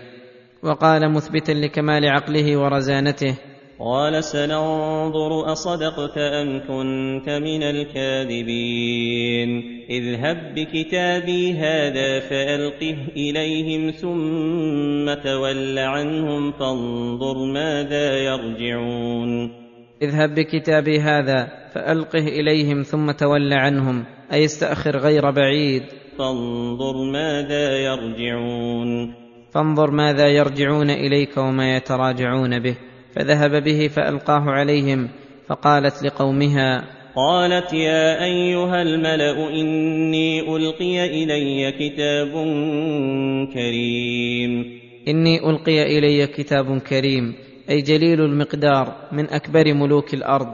[0.64, 3.38] وقال مثبتا لكمال عقله ورزانته
[3.80, 9.50] قال سننظر اصدقت أم كنت من الكاذبين.
[9.90, 19.65] اذهب بكتابي هذا فألقه إليهم ثم تول عنهم فانظر ماذا يرجعون.
[20.02, 25.84] اذهب بكتابي هذا فألقه إليهم ثم تول عنهم أي استأخر غير بعيد.
[26.18, 29.14] فانظر ماذا يرجعون.
[29.54, 32.76] فانظر ماذا يرجعون إليك وما يتراجعون به.
[33.16, 35.10] فذهب به فألقاه عليهم
[35.48, 36.84] فقالت لقومها
[37.16, 42.32] قالت يا أيها الملأ إني ألقي إلي كتاب
[43.54, 44.80] كريم.
[45.08, 47.45] إني ألقي إلي كتاب كريم.
[47.70, 50.48] أي جليل المقدار من أكبر ملوك الأرض.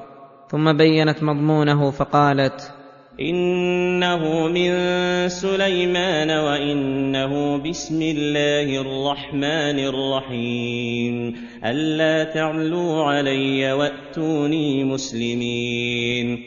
[0.50, 2.72] ثم بينت مضمونه فقالت
[3.20, 4.72] إنه من
[5.30, 11.36] سليمان وإنه بسم الله الرحمن الرحيم.
[11.66, 16.44] ألا تعلوا علي وأتوني مسلمين.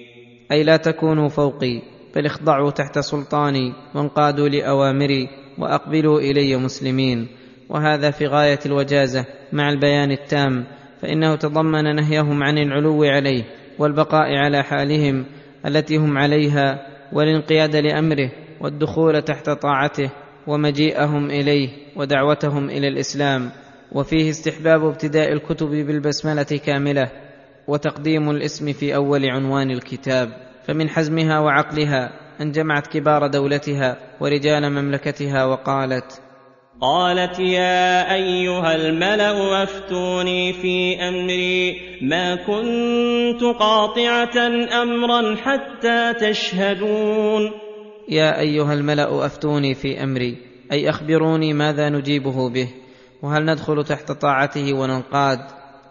[0.52, 1.82] أي لا تكونوا فوقي
[2.16, 7.28] بل اخضعوا تحت سلطاني وانقادوا لأوامري وأقبلوا إلي مسلمين.
[7.68, 9.26] وهذا في غاية الوجازة.
[9.54, 10.64] مع البيان التام
[11.02, 13.44] فإنه تضمن نهيهم عن العلو عليه
[13.78, 15.26] والبقاء على حالهم
[15.66, 20.10] التي هم عليها والانقياد لأمره والدخول تحت طاعته
[20.46, 23.50] ومجيئهم إليه ودعوتهم إلى الإسلام
[23.92, 27.10] وفيه استحباب ابتداء الكتب بالبسملة كاملة
[27.68, 30.28] وتقديم الاسم في أول عنوان الكتاب
[30.66, 36.20] فمن حزمها وعقلها أن جمعت كبار دولتها ورجال مملكتها وقالت
[36.80, 44.38] قالت يا أيها الملأ أفتوني في أمري ما كنت قاطعة
[44.82, 47.50] أمرا حتى تشهدون.
[48.08, 50.36] يا أيها الملأ أفتوني في أمري
[50.72, 52.68] أي أخبروني ماذا نجيبه به
[53.22, 55.40] وهل ندخل تحت طاعته وننقاد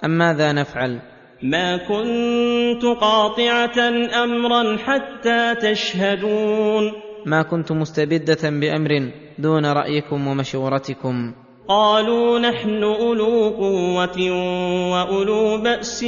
[0.06, 1.00] أم ماذا نفعل؟
[1.43, 3.80] ما كنت قاطعة
[4.24, 6.91] أمرا حتى تشهدون.
[7.26, 11.34] ما كنت مستبدة بأمر دون رأيكم ومشورتكم.
[11.67, 14.32] قالوا نحن أولو قوة
[14.91, 16.06] وأولو بأس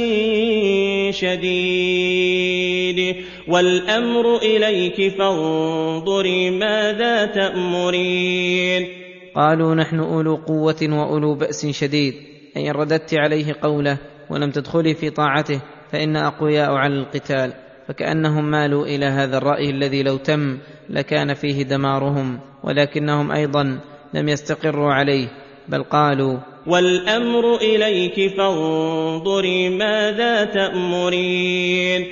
[1.10, 3.16] شديد.
[3.48, 8.88] والأمر إليك فانظري ماذا تأمرين.
[9.34, 12.14] قالوا نحن أولو قوة وأولو بأس شديد.
[12.56, 13.98] أي ان رددت عليه قوله
[14.30, 15.60] ولم تدخلي في طاعته
[15.92, 17.65] فإن أقوياء على القتال.
[17.88, 20.58] فكأنهم مالوا إلى هذا الرأي الذي لو تم
[20.90, 23.80] لكان فيه دمارهم ولكنهم أيضا
[24.14, 25.28] لم يستقروا عليه
[25.68, 32.06] بل قالوا والأمر إليك فانظري ماذا تأمرين.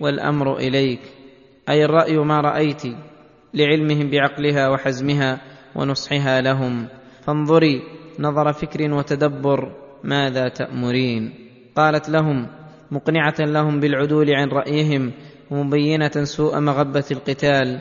[0.00, 1.00] والأمر إليك
[1.68, 2.82] أي الرأي ما رأيت
[3.54, 5.40] لعلمهم بعقلها وحزمها
[5.74, 6.86] ونصحها لهم.
[7.26, 7.82] فانظري
[8.18, 9.72] نظر فكر وتدبر
[10.04, 11.34] ماذا تأمرين؟
[11.76, 12.46] قالت لهم
[12.90, 15.12] مقنعة لهم بالعدول عن رأيهم
[15.50, 17.80] ومبينة سوء مغبة القتال.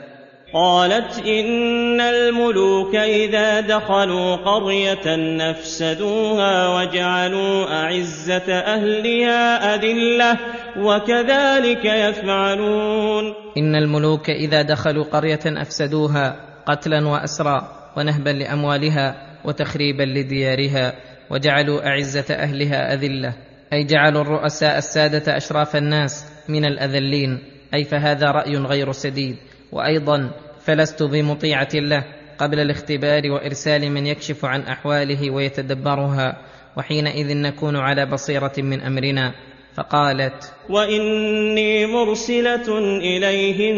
[0.54, 10.38] قالت إن الملوك إذا دخلوا قرية نفسدوها وجعلوا أعزة أهلها أذلة
[10.78, 13.34] وكذلك يفعلون.
[13.58, 17.68] إن الملوك إذا دخلوا قرية أفسدوها قتلا واسرى
[17.98, 19.16] ونهبا لأموالها
[19.46, 20.94] وتخريبا لديارها
[21.30, 23.47] وجعلوا أعزة أهلها أذلة.
[23.74, 27.40] أي جعلوا الرؤساء السادة أشراف الناس من الأذلين
[27.74, 29.36] أي فهذا رأي غير سديد.
[29.72, 32.04] وأيضا فلست بمطيعة له
[32.38, 36.38] قبل الاختبار وإرسال من يكشف عن أحواله ويتدبرها
[36.78, 39.34] وحينئذ نكون على بصيرة من أمرنا.
[39.78, 43.78] فقالت وإني مرسلة إليهم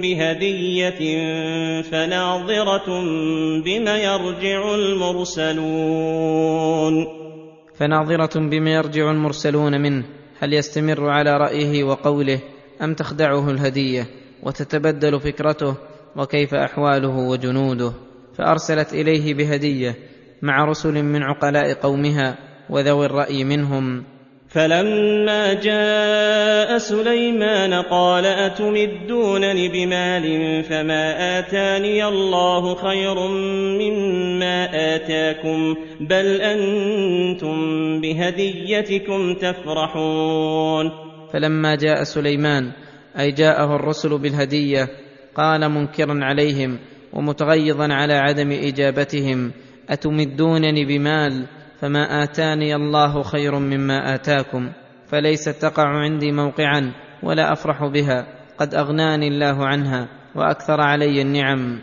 [0.00, 1.00] بهدية
[1.82, 3.02] فناظرة
[3.64, 5.84] بما يرجع المرسلون.
[7.74, 10.04] فناظرة بما يرجع المرسلون منه
[10.40, 12.40] هل يستمر على رأيه وقوله
[12.82, 14.06] أم تخدعه الهدية
[14.42, 15.76] وتتبدل فكرته
[16.16, 17.92] وكيف أحواله وجنوده؟
[18.38, 19.96] فأرسلت إليه بهدية
[20.42, 22.38] مع رسل من عقلاء قومها
[22.70, 24.04] وذوي الرأي منهم.
[24.54, 30.26] فلما جاء سليمان قال أتمدونني بمال
[30.62, 33.14] فما آتاني الله خير
[33.82, 37.56] مما آتاكم بل أنتم
[38.00, 40.90] بهديتكم تفرحون.
[41.32, 42.72] فلما جاء سليمان
[43.18, 44.88] أي جاءه الرسل بالهدية
[45.34, 46.78] قال منكرا عليهم
[47.12, 49.52] ومتغيظا على عدم إجابتهم
[49.90, 51.46] أتمدونني بمال؟
[51.84, 54.72] فما اتاني الله خير مما اتاكم
[55.08, 56.92] فليست تقع عندي موقعا
[57.22, 58.26] ولا افرح بها
[58.58, 61.78] قد اغناني الله عنها وأكثر علي النعم.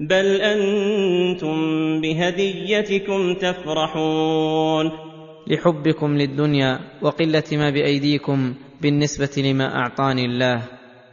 [0.00, 1.56] بل أنتم
[2.00, 4.90] بهديتكم تفرحون.
[5.46, 10.62] لحبكم للدنيا وقله ما بايديكم بالنسبة لما اعطاني الله.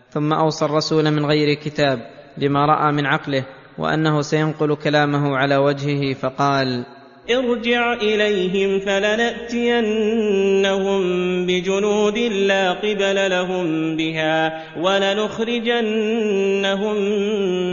[0.09, 1.99] ثم اوصى الرسول من غير كتاب
[2.37, 3.45] لما راى من عقله
[3.77, 6.94] وانه سينقل كلامه على وجهه فقال
[7.29, 11.01] ارجع إليهم فلنأتينهم
[11.45, 16.95] بجنود لا قبل لهم بها ولنخرجنهم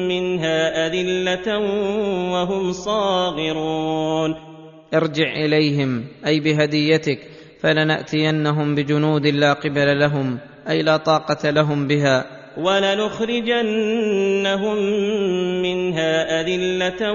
[0.09, 1.59] منها أذلة
[2.33, 4.35] وهم صاغرون.
[4.95, 7.19] ارجع إليهم أي بهديتك
[7.61, 10.39] فلنأتينهم بجنود لا قبل لهم
[10.69, 12.42] أي لا طاقة لهم بها.
[12.57, 13.63] ولنخرجنهم
[15.63, 17.13] منها أذلة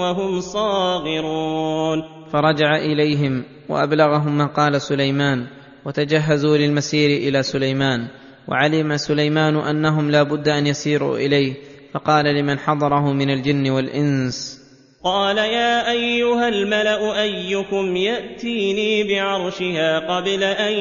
[0.00, 2.02] وهم صاغرون.
[2.32, 5.46] فرجع إليهم وأبلغهم ما قال سليمان
[5.84, 8.08] وتجهزوا للمسير إلى سليمان
[8.48, 11.54] وعلم سليمان أنهم لا بد أن يسيروا إليه
[11.94, 14.66] فقال لمن حضره من الجن والإنس.
[15.04, 20.72] قال يا أيها الملأ أيكم يأتيني بعرشها قبل أن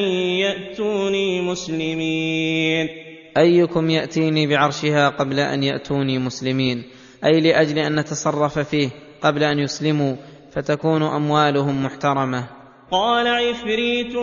[0.41, 3.04] يأتوني مسلمين.
[3.37, 6.83] أيكم يأتيني بعرشها قبل أن يأتوني مسلمين؟
[7.25, 8.89] أي لأجل أن نتصرف فيه
[9.21, 10.15] قبل أن يسلموا
[10.51, 12.47] فتكون أموالهم محترمة.
[12.91, 14.15] قال عفريت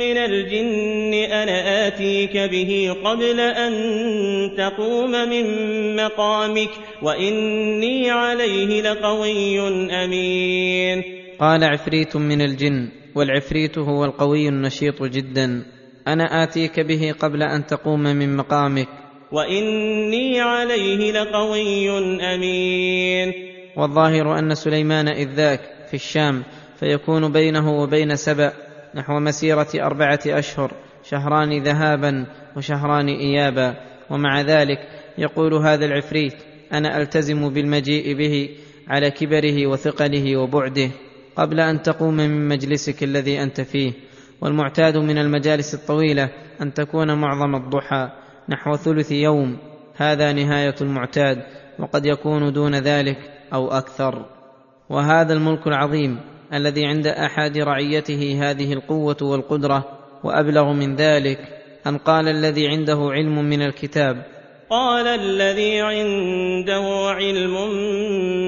[0.00, 3.72] من الجن أنا آتيك به قبل أن
[4.56, 5.46] تقوم من
[5.96, 6.70] مقامك
[7.02, 9.60] وإني عليه لقوي
[10.04, 11.02] أمين.
[11.40, 15.77] قال عفريت من الجن والعفريت هو القوي النشيط جدا.
[16.12, 18.88] أنا آتيك به قبل أن تقوم من مقامك.
[19.32, 21.90] وإني عليه لقوي
[22.34, 23.32] أمين.
[23.76, 26.42] والظاهر أن سليمان إذ ذاك في الشام
[26.80, 28.52] فيكون بينه وبين سبأ
[28.94, 30.72] نحو مسيرة أربعة أشهر
[31.10, 33.74] شهران ذهابا وشهران ايابا.
[34.10, 34.78] ومع ذلك
[35.18, 36.34] يقول هذا العفريت
[36.72, 38.48] أنا ألتزم بالمجيء به
[38.88, 40.90] على كبره وثقله وبعده
[41.36, 43.92] قبل أن تقوم من مجلسك الذي أنت فيه.
[44.40, 46.30] والمعتاد من المجالس الطويلة
[46.62, 48.10] أن تكون معظم الضحى
[48.48, 49.58] نحو ثلث يوم.
[49.96, 51.42] هذا نهاية المعتاد
[51.78, 53.18] وقد يكون دون ذلك
[53.52, 54.26] أو أكثر.
[54.90, 56.20] وهذا الملك العظيم
[56.52, 59.84] الذي عند أحد رعيته هذه القوة والقدرة
[60.24, 61.38] وأبلغ من ذلك
[61.86, 64.37] أن قال الذي عنده علم من الكتاب
[64.70, 66.84] قال الذي عنده
[67.16, 67.70] علم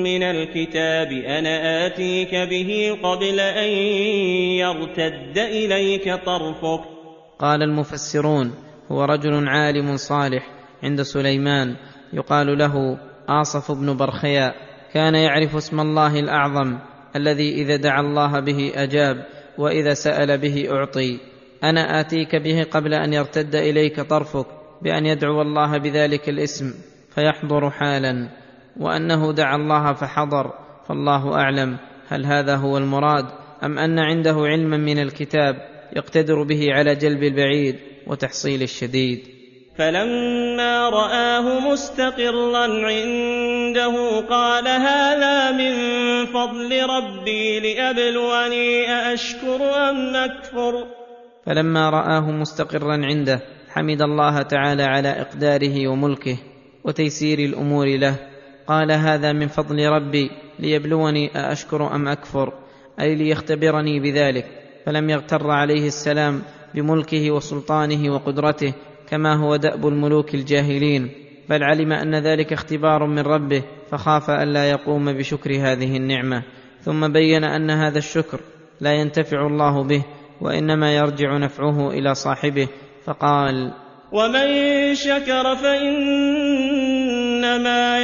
[0.03, 3.69] من الكتاب أنا آتيك به قبل أن
[4.61, 6.81] يرتد إليك طرفك.
[7.39, 8.55] قال المفسرون
[8.93, 10.47] هو رجل عالم صالح
[10.83, 11.77] عند سليمان
[12.13, 14.55] يقال له آصف بن برخياء.
[14.95, 16.79] كان يعرف اسم الله الأعظم
[17.17, 19.27] الذي إذا دعا الله به أجاب
[19.59, 21.19] وإذا سأل به أعطي.
[21.65, 24.60] أنا آتيك به قبل أن يرتد إليك طرفك.
[24.83, 26.75] بأن يدعو الله بذلك الاسم
[27.15, 28.29] فيحضر حالا
[28.81, 30.53] وأنه دعا الله فحضر
[30.89, 31.77] فالله أعلم
[32.09, 33.25] هل هذا هو المراد
[33.65, 35.57] أم أن عنده علما من الكتاب
[35.97, 37.77] يقتدر به على جلب البعيد
[38.07, 39.21] وتحصيل الشديد.
[39.79, 45.75] فلما رآه مستقرا عنده قال هذا من
[46.27, 50.87] فضل ربي ليبلوني أأشكر أم أكفر؟
[51.47, 53.41] فلما رآه مستقرا عنده
[53.73, 56.37] حمد الله تعالى على إقداره وملكه
[56.85, 58.17] وتيسير الأمور له.
[58.67, 62.53] قال هذا من فضل ربي ليبلوني أأشكر أم أكفر؟
[63.01, 64.47] أي ليختبرني بذلك.
[64.87, 66.43] فلم يغتر عليه السلام
[66.75, 68.73] بملكه وسلطانه وقدرته
[69.09, 71.11] كما هو دأب الملوك الجاهلين.
[71.49, 76.43] بل علم أن ذلك اختبار من ربه فخاف الا يقوم بشكر هذه النعمة.
[76.81, 78.41] ثم بين أن هذا الشكر
[78.81, 80.05] لا ينتفع الله به
[80.41, 82.69] وإنما يرجع نفعه إلى صاحبه
[83.11, 83.73] فقال
[84.13, 87.01] ومن شكر فإنما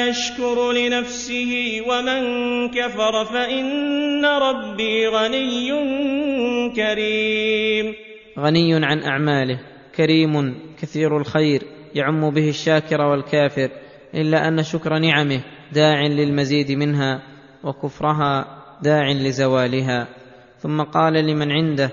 [0.08, 2.22] يشكر لنفسه ومن
[2.68, 5.70] كفر فإن ربي غني
[6.76, 7.94] كريم.
[8.38, 9.60] غني عن أعماله
[9.96, 11.62] كريم كثير الخير
[11.94, 13.70] يعم به الشاكر والكافر
[14.14, 15.40] إلا أن شكر نعمه
[15.72, 17.22] داع للمزيد منها
[17.64, 20.08] وكفرها داع لزوالها.
[20.58, 21.90] ثم قال لمن عنده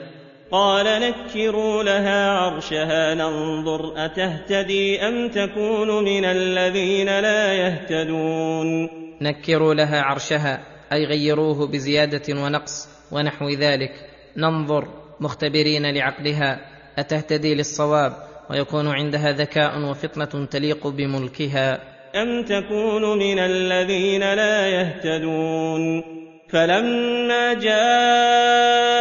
[0.53, 8.89] قال نكروا لها عرشها ننظر أتهتدي أم تكون من الذين لا يهتدون؟
[9.21, 13.91] نكروا لها عرشها أي غيروه بزيادة ونقص ونحو ذلك.
[14.37, 14.87] ننظر
[15.19, 16.59] مختبرين لعقلها
[16.97, 18.13] أتهتدي للصواب؟
[18.49, 21.79] ويكون عندها ذكاء وفطنة تليق بملكها.
[22.15, 26.22] أم تكون من الذين لا يهتدون؟
[26.53, 28.93] فلما جاءت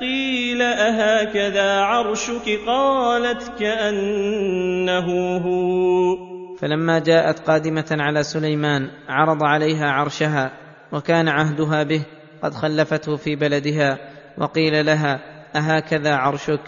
[0.00, 6.16] قيل أهكذا عرشك؟ قالت كأنه هو.
[6.58, 10.52] فلما جاءت قادمة على سليمان عرض عليها عرشها
[10.92, 12.02] وكان عهدها به
[12.42, 13.98] قد خلفته في بلدها
[14.38, 15.20] وقيل لها
[15.56, 16.62] أهكذا عرشك؟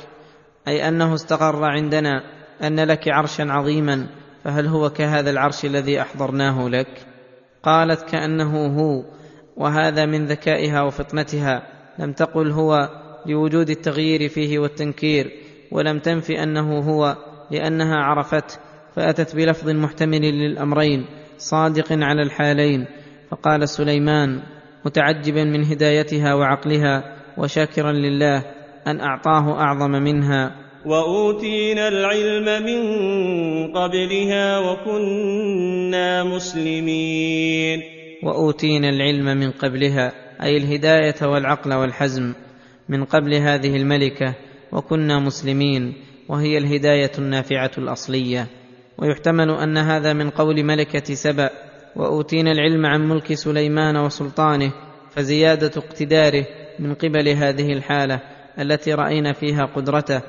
[0.69, 2.23] أي أنه استقر عندنا
[2.63, 4.07] أن لك عرشا عظيما
[4.45, 7.07] فهل هو كهذا العرش الذي أحضرناه لك؟
[7.63, 9.22] قالت كأنه هو.
[9.57, 11.63] وهذا من ذكائها وفطنتها.
[11.99, 12.89] لم تقل هو
[13.27, 15.31] لوجود التغيير فيه والتنكير
[15.71, 17.17] ولم تنف أنه هو
[17.51, 18.59] لأنها عرفته
[18.97, 21.07] فأتت بلفظ محتمل للأمرين
[21.39, 22.87] صادق على الحالين.
[23.31, 24.43] فقال سليمان
[24.85, 28.45] متعجبا من هدايتها وعقلها وشاكرا لله
[28.87, 30.57] أن أعطاه أعظم منها.
[30.87, 32.83] وأوتينا العلم من
[33.73, 37.92] قبلها وكنا مسلمين.
[38.23, 40.13] وأوتينا العلم من قبلها
[40.43, 42.35] أي الهداية والعقل والحزم
[42.89, 44.35] من قبل هذه الملكة
[44.73, 45.95] وكنا مسلمين
[46.29, 48.47] وهي الهداية النافعة الأصلية.
[48.99, 51.51] ويحتمل أن هذا من قول ملكة سبأ
[51.97, 54.73] وأوتينا العلم عن ملك سليمان وسلطانه
[55.11, 56.47] فزيادة اقتداره
[56.79, 58.21] من قبل هذه الحالة
[58.59, 60.23] التي رأينا فيها قدرته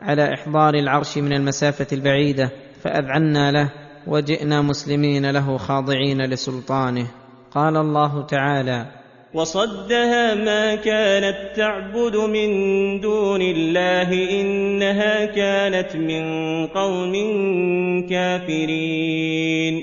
[0.00, 3.72] على إحضار العرش من المسافة البعيدة فأذعنا له
[4.06, 7.06] وجئنا مسلمين له خاضعين لسلطانه.
[7.50, 8.86] قال الله تعالى
[9.34, 12.50] وصدها ما كانت تعبد من
[13.00, 16.24] دون الله إنها كانت من
[16.66, 17.12] قوم
[18.08, 19.82] كافرين.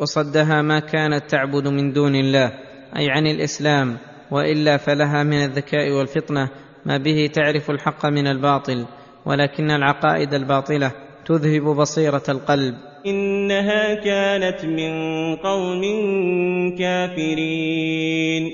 [0.00, 2.52] وصدها ما كانت تعبد من دون الله
[2.96, 3.96] أي عن الإسلام
[4.30, 6.48] وإلا فلها من الذكاء والفطنة
[6.86, 8.86] ما به تعرف الحق من الباطل
[9.26, 10.92] ولكن العقائد الباطلة
[11.26, 12.74] تذهب بصيرة القلب.
[13.06, 14.92] إنها كانت من
[15.36, 15.82] قوم
[16.78, 18.52] كافرين.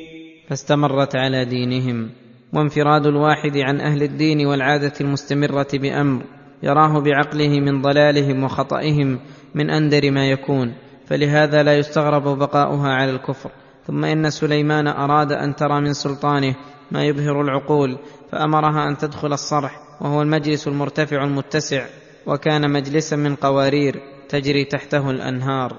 [0.49, 2.11] فاستمرت على دينهم
[2.53, 6.23] وانفراد الواحد عن أهل الدين والعادة المستمرة بأمر
[6.63, 9.19] يراه بعقله من ضلالهم وخطئهم
[9.55, 10.75] من أندر ما يكون
[11.07, 13.51] فلهذا لا يستغرب بقاؤها على الكفر.
[13.87, 16.55] ثم إن سليمان أراد أن ترى من سلطانه
[16.91, 17.99] ما يبهر العقول
[18.33, 21.87] فأمرها أن تدخل الصرح وهو المجلس المرتفع المتسع
[22.27, 24.18] وكان مجلسا من قوارير.
[24.29, 25.77] تجري تحته الأنهار.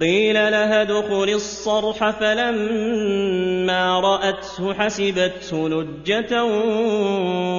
[0.00, 6.44] قيل لها ادخل الصرح فلما رأته حسبته لجة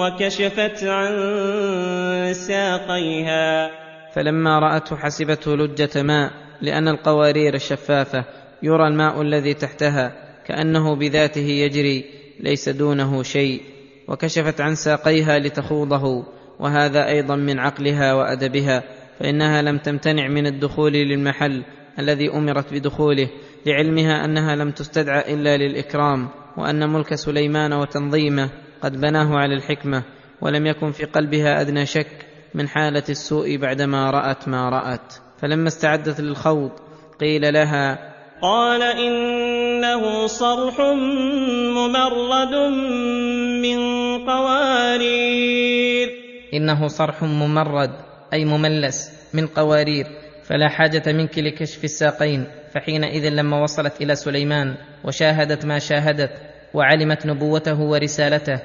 [0.01, 1.13] وكشفت عن
[2.33, 3.69] ساقيها.
[4.13, 6.31] فلما رأته حسبته لجة ماء
[6.61, 8.25] لأن القوارير الشفافه
[8.63, 10.13] يرى الماء الذي تحتها
[10.47, 12.05] كأنه بذاته يجري
[12.39, 13.61] ليس دونه شيء.
[14.07, 16.23] وكشفت عن ساقيها لتخوضه
[16.59, 18.96] وهذا أيضا من عقلها وأدبها.
[19.19, 21.63] فإنها لم تمتنع من الدخول للمحل
[21.99, 23.29] الذي أمرت بدخوله
[23.65, 28.49] لعلمها أنها لم تستدعى إلا للإكرام وأن ملك سليمان وتنظيمه
[28.81, 30.03] قد بناه على الحكمة
[30.41, 35.13] ولم يكن في قلبها أدنى شك من حالة السوء بعدما رأت ما رأت.
[35.41, 36.71] فلما استعدت للخوض
[37.19, 40.79] قيل لها قال إنه صرح
[41.75, 42.55] ممرد
[43.61, 43.79] من
[44.25, 46.09] قوارير.
[46.53, 50.05] إنه صرح ممرد أي مملس من قوارير
[50.43, 52.47] فلا حاجة منك لكشف الساقين.
[52.73, 56.31] فحينئذ لما وصلت إلى سليمان وشاهدت ما شاهدت
[56.73, 58.59] وعلمت نبوته ورسالته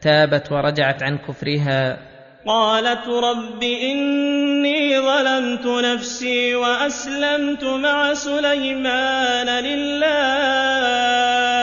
[0.00, 1.98] تابت ورجعت عن كفرها.
[2.46, 11.55] قالت رب إني ظلمت نفسي وأسلمت مع سليمان لله.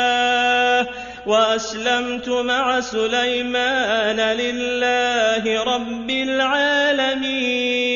[1.28, 7.94] وأسلمت مع سليمان لله رب العالمين.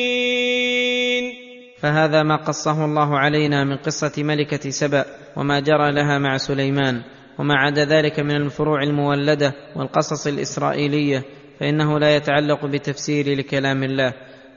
[1.80, 5.04] فهذا ما قصه الله علينا من قصة ملكة سبأ
[5.36, 7.02] وما جرى لها مع سليمان
[7.38, 11.24] وما عدا ذلك من الفروع المولدة والقصص الإسرائيلية
[11.60, 14.14] فإنه لا يتعلق بتفسير لكلام الله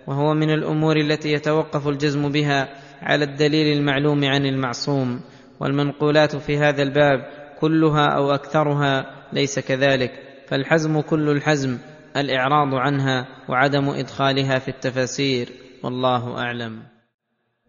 [0.08, 2.70] وهو من الأمور التي يتوقف الجزم بها
[3.02, 5.22] على الدليل المعلوم عن المعصوم
[5.60, 10.12] والمنقولات في هذا الباب كلها أو أكثرها ليس كذلك
[10.48, 11.78] فالحزم كل الحزم
[12.18, 15.50] الإعراض عنها وعدم إدخالها في التفاسير
[15.84, 16.84] والله أعلم.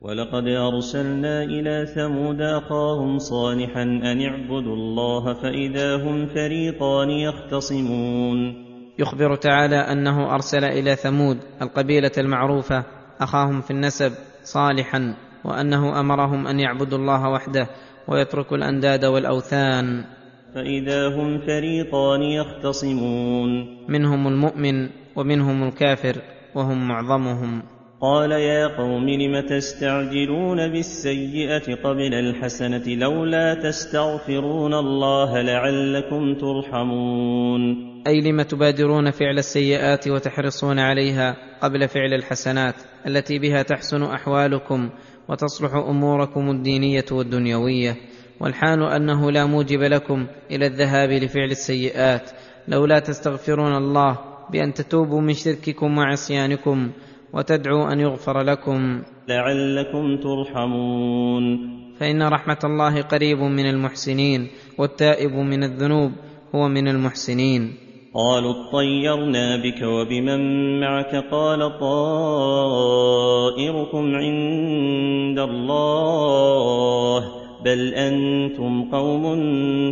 [0.01, 8.39] ولقد أرسلنا إلى ثمود أخاهم صالحا أن اعبدوا الله فإذا هم فريقان يختصمون.
[8.99, 12.85] يخبر تعالى أنه أرسل إلى ثمود القبيلة المعروفة
[13.21, 14.13] أخاهم في النسب
[14.43, 15.15] صالحا
[15.45, 17.69] وأنه أمرهم أن يعبدوا الله وحده
[18.09, 20.05] ويتركوا الأنداد والأوثان.
[20.55, 23.49] فإذا هم فريقان يختصمون.
[23.89, 26.17] منهم المؤمن ومنهم الكافر
[26.55, 27.63] وهم معظمهم.
[28.01, 37.93] قال يا قوم لم تستعجلون بالسيئة قبل الحسنة لولا تستغفرون الله لعلكم ترحمون.
[38.07, 42.75] أي لم تبادرون فعل السيئات وتحرصون عليها قبل فعل الحسنات
[43.07, 44.91] التي بها تحسن أحوالكم
[45.29, 47.97] وتصلح أموركم الدينية والدنيوية
[48.41, 52.31] والحال أنه لا موجب لكم إلى الذهاب لفعل السيئات
[52.69, 54.19] لولا تستغفرون الله
[54.53, 56.91] بأن تتوبوا من شرككم وعصيانكم
[57.33, 59.03] وتدعوا أن يغفر لكم.
[59.29, 61.45] لعلكم ترحمون.
[62.01, 64.49] فإن رحمة الله قريب من المحسنين
[64.79, 66.13] والتائب من الذنوب
[66.55, 67.82] هو من المحسنين.
[68.15, 70.41] قالوا اطيرنا بك وبمن
[70.81, 72.97] معك قال طائركم
[74.17, 77.23] عند الله
[77.65, 79.23] بل أنتم قوم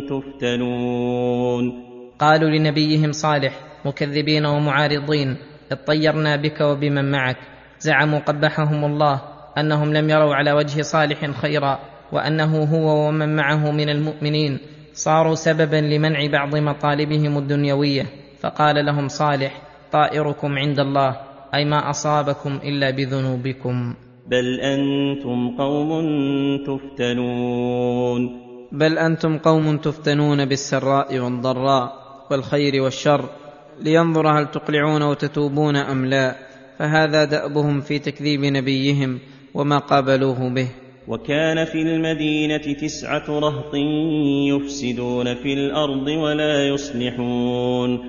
[0.09, 1.83] تفتنون.
[2.19, 3.53] قالوا لنبيهم صالح
[3.85, 5.37] مكذبين ومعارضين
[5.71, 7.37] اطيرنا بك وبمن معك.
[7.79, 9.21] زعموا قبحهم الله
[9.57, 11.79] أنهم لم يروا على وجه صالح خيرا
[12.11, 14.59] وأنه هو ومن معه من المؤمنين.
[14.93, 18.05] صاروا سببا لمنع بعض مطالبهم الدنيوية
[18.39, 19.61] فقال لهم صالح
[19.91, 21.17] طائركم عند الله
[21.53, 23.95] أي ما أصابكم إلا بذنوبكم.
[24.27, 25.89] بل أنتم قوم
[26.67, 28.41] تفتنون.
[28.71, 31.93] بل أنتم قوم تفتنون بالسراء والضراء
[32.31, 33.29] والخير والشر
[33.79, 36.35] لينظر هل تقلعون وتتوبون أم لا
[36.79, 39.19] فهذا دأبهم في تكذيب نبيهم
[39.53, 40.67] وما قابلوه به.
[41.07, 43.75] وكان في المدينة تسعة رهط
[44.49, 47.99] يفسدون في الأرض ولا يصلحون.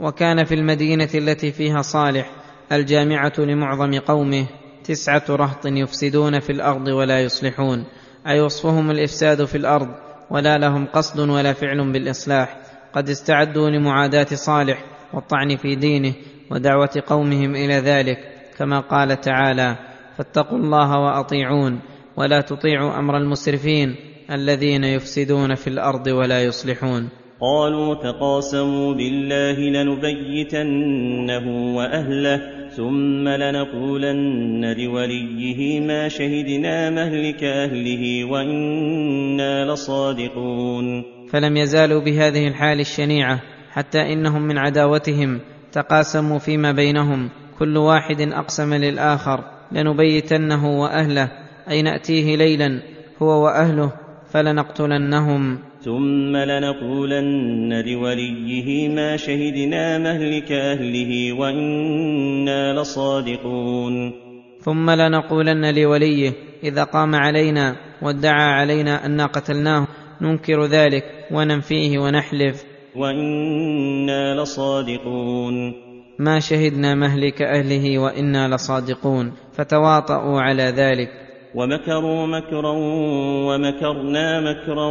[0.00, 2.30] وكان في المدينة التي فيها صالح
[2.72, 4.46] الجامعة لمعظم قومه
[4.84, 7.84] تسعة رهط يفسدون في الأرض ولا يصلحون.
[8.26, 9.88] أي وصفهم الإفساد في الأرض
[10.30, 12.58] ولا لهم قصد ولا فعل بالإصلاح.
[12.92, 14.84] قد استعدوا لمعاداة صالح
[15.14, 16.14] والطعن في دينه
[16.50, 18.18] ودعوة قومهم إلى ذلك
[18.58, 19.76] كما قال تعالى
[20.18, 21.80] فاتقوا الله وأطيعون
[22.16, 23.96] ولا تطيعوا أمر المسرفين
[24.30, 27.08] الذين يفسدون في الأرض ولا يصلحون.
[27.40, 31.46] قالوا تقاسموا بالله لنبيتنه
[31.76, 41.04] وأهله ثم لنقولن لوليه ما شهدنا مهلك أهله وإنا لصادقون.
[41.28, 45.40] فلم يزالوا بهذه الحال الشنيعة حتى إنهم من عداوتهم
[45.72, 47.30] تقاسموا فيما بينهم.
[47.58, 52.82] كل واحد أقسم للآخر لنبيتنه وأهله أي نأتيه ليلا
[53.22, 53.92] هو وأهله
[54.30, 55.58] فلنقتلنهم.
[55.80, 64.12] ثم لنقولن لوليه ما شهدنا مهلك أهله وإنا لصادقون.
[64.60, 66.32] ثم لنقولن لوليه
[66.64, 69.86] إذا قام علينا وادعى علينا انا قتلناه
[70.20, 72.64] ننكر ذلك وننفيه ونحلف.
[72.96, 75.74] وإنا لصادقون.
[76.18, 79.32] ما شهدنا مهلك أهله وإنا لصادقون.
[79.52, 81.25] فتواطؤوا على ذلك.
[81.56, 82.72] ومكروا مكرا
[83.48, 84.86] ومكرنا مكرا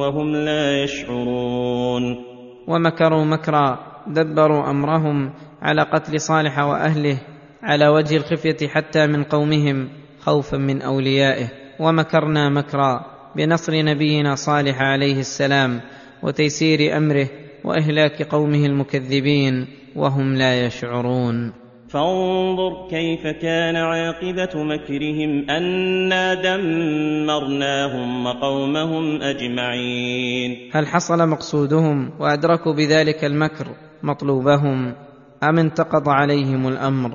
[0.00, 2.24] وهم لا يشعرون.
[2.68, 5.32] ومكروا مكرا دبروا أمرهم
[5.62, 7.20] على قتل صالح وأهله
[7.62, 9.88] على وجه الخفية حتى من قومهم
[10.20, 11.48] خوفا من أوليائه.
[11.80, 13.04] ومكرنا مكرا
[13.36, 15.80] بنصر نبينا صالح عليه السلام
[16.22, 17.28] وتيسير أمره
[17.64, 21.67] وإهلاك قومه المكذبين وهم لا يشعرون.
[21.88, 30.70] فانظر كيف كان عاقبة مكرهم أنا دمرناهم وقومهم أجمعين.
[30.72, 33.66] هل حصل مقصودهم وأدركوا بذلك المكر
[34.02, 34.94] مطلوبهم
[35.42, 37.10] أم انتقض عليهم الأمر؟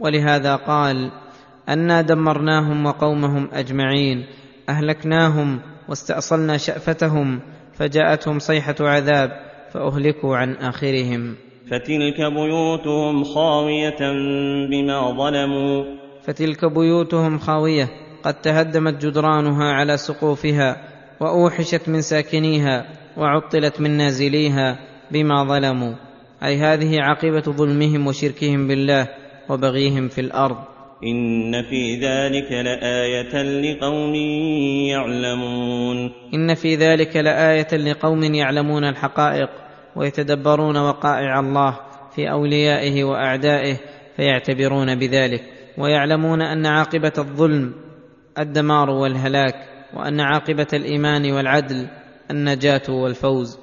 [0.00, 1.10] ولهذا قال
[1.68, 4.26] أنا دمرناهم وقومهم أجمعين
[4.68, 7.40] أهلكناهم واستأصلنا شأفتهم
[7.72, 9.30] فجاءتهم صيحة عذاب
[9.72, 11.45] فأهلكوا عن آخرهم.
[11.70, 13.98] فتلك بيوتهم خاوية
[14.70, 15.84] بما ظلموا.
[16.22, 17.88] فتلك بيوتهم خاوية.
[18.22, 20.76] قد تهدمت جدرانها على سقوفها
[21.20, 22.86] وأوحشت من ساكنيها
[23.16, 24.78] وعطلت من نازليها
[25.10, 25.94] بما ظلموا.
[26.44, 29.08] أي هذه عاقبة ظلمهم وشركهم بالله
[29.48, 30.56] وبغيهم في الأرض.
[31.04, 34.14] إن في ذلك لآية لقوم
[34.94, 36.12] يعلمون.
[36.34, 39.65] إن في ذلك لآية لقوم يعلمون الحقائق.
[39.96, 41.78] ويتدبرون وقائع الله
[42.14, 43.76] في أوليائه وأعدائه
[44.16, 45.42] فيعتبرون بذلك
[45.78, 47.74] ويعلمون أن عاقبة الظلم
[48.38, 49.54] الدمار والهلاك
[49.94, 51.86] وأن عاقبة الإيمان والعدل
[52.30, 53.58] النجاة والفوز.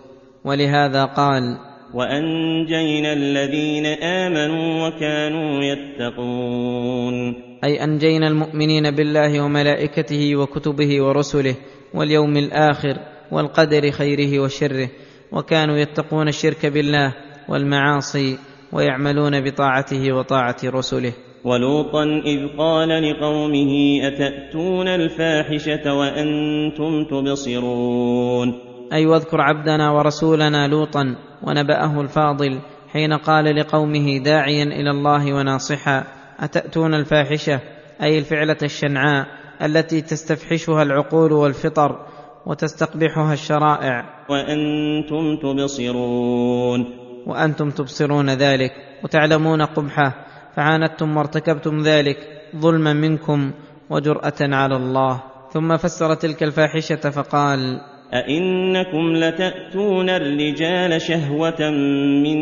[0.46, 1.58] ولهذا قال
[1.94, 7.36] وأنجينا الذين آمنوا وكانوا يتقون.
[7.64, 11.56] أي أنجينا المؤمنين بالله وملائكته وكتبه ورسله
[11.94, 13.00] واليوم الآخر
[13.32, 14.90] والقدر خيره وشره.
[15.34, 17.14] وكانوا يتقون الشرك بالله
[17.50, 18.38] والمعاصي
[18.72, 21.14] ويعملون بطاعته وطاعة رسله.
[21.44, 28.54] ولوطا إذ قال لقومه أتأتون الفاحشة وأنتم تبصرون؟
[28.94, 32.60] أي واذكر عبدنا ورسولنا لوطا ونبأه الفاضل
[32.94, 36.04] حين قال لقومه داعيا إلى الله وناصحا
[36.40, 37.60] أتأتون الفاحشة؟
[38.04, 39.28] أي الفعلة الشنعاء
[39.62, 42.13] التي تستفحشها العقول والفطر
[42.46, 44.06] وتستقبحها الشرائع.
[44.30, 46.86] وأنتم تبصرون.
[47.28, 48.72] وأنتم تبصرون ذلك
[49.04, 50.26] وتعلمون قبحه.
[50.56, 52.18] فعاندتم وارتكبتم ذلك
[52.56, 53.52] ظلما منكم
[53.90, 55.24] وجرأة على الله.
[55.54, 57.82] ثم فسر تلك الفاحشة فقال
[58.14, 61.72] أئنكم لتأتون الرجال شهوة
[62.24, 62.40] من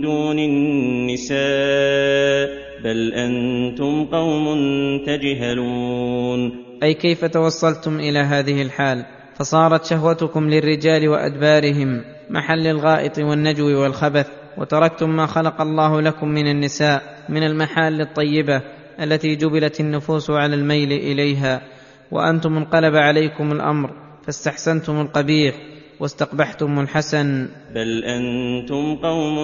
[0.00, 2.48] دون النساء؟
[2.84, 4.58] بل أنتم قوم
[5.06, 6.63] تجهلون.
[6.84, 9.04] أي كيف توصلتم إلى هذه الحال؟
[9.36, 14.28] فصارت شهوتكم للرجال وأدبارهم محل الغائط والنجو والخبث
[14.58, 18.62] وتركتم ما خلق الله لكم من النساء من المحال الطيبة
[19.00, 21.62] التي جبلت النفوس على الميل إليها.
[22.10, 23.90] وأنتم انقلب عليكم الأمر
[24.26, 25.54] فاستحسنتم القبيح
[26.00, 27.48] واستقبحتم الحسن.
[27.74, 29.36] بل أنتم قوم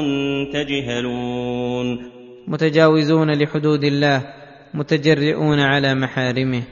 [0.52, 2.10] تجهلون.
[2.48, 4.22] متجاوزون لحدود الله
[4.74, 6.62] متجرئون على محارمه.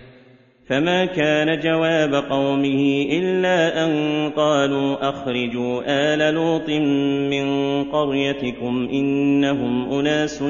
[0.69, 3.91] فما كان جواب قومه إلا أن
[4.31, 6.69] قالوا أخرجوا آل لوط
[7.33, 7.47] من
[7.85, 10.43] قريتكم إنهم أناس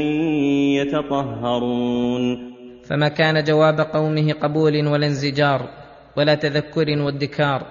[0.83, 2.55] يتطهرون.
[2.85, 5.69] فما كان جواب قومه قبول ولا انزجار
[6.17, 7.67] ولا تذكر وادكار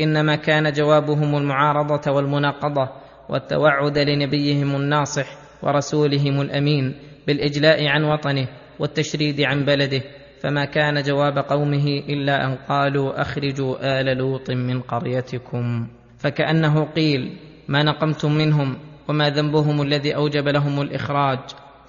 [0.00, 2.88] إنما كان جوابهم المعارضة والمناقضة
[3.28, 5.26] والتوعد لنبيهم الناصح
[5.62, 6.94] ورسولهم الأمين
[7.26, 8.48] بالإجلاء عن وطنه
[8.78, 10.02] والتشريد عن بلده.
[10.42, 15.86] فما كان جواب قومه إلا أن قالوا أخرجوا آل لوط من قريتكم.
[16.18, 17.36] فكأنه قيل
[17.68, 18.76] ما نقمتم منهم
[19.08, 21.38] وما ذنبهم الذي أوجب لهم الإخراج؟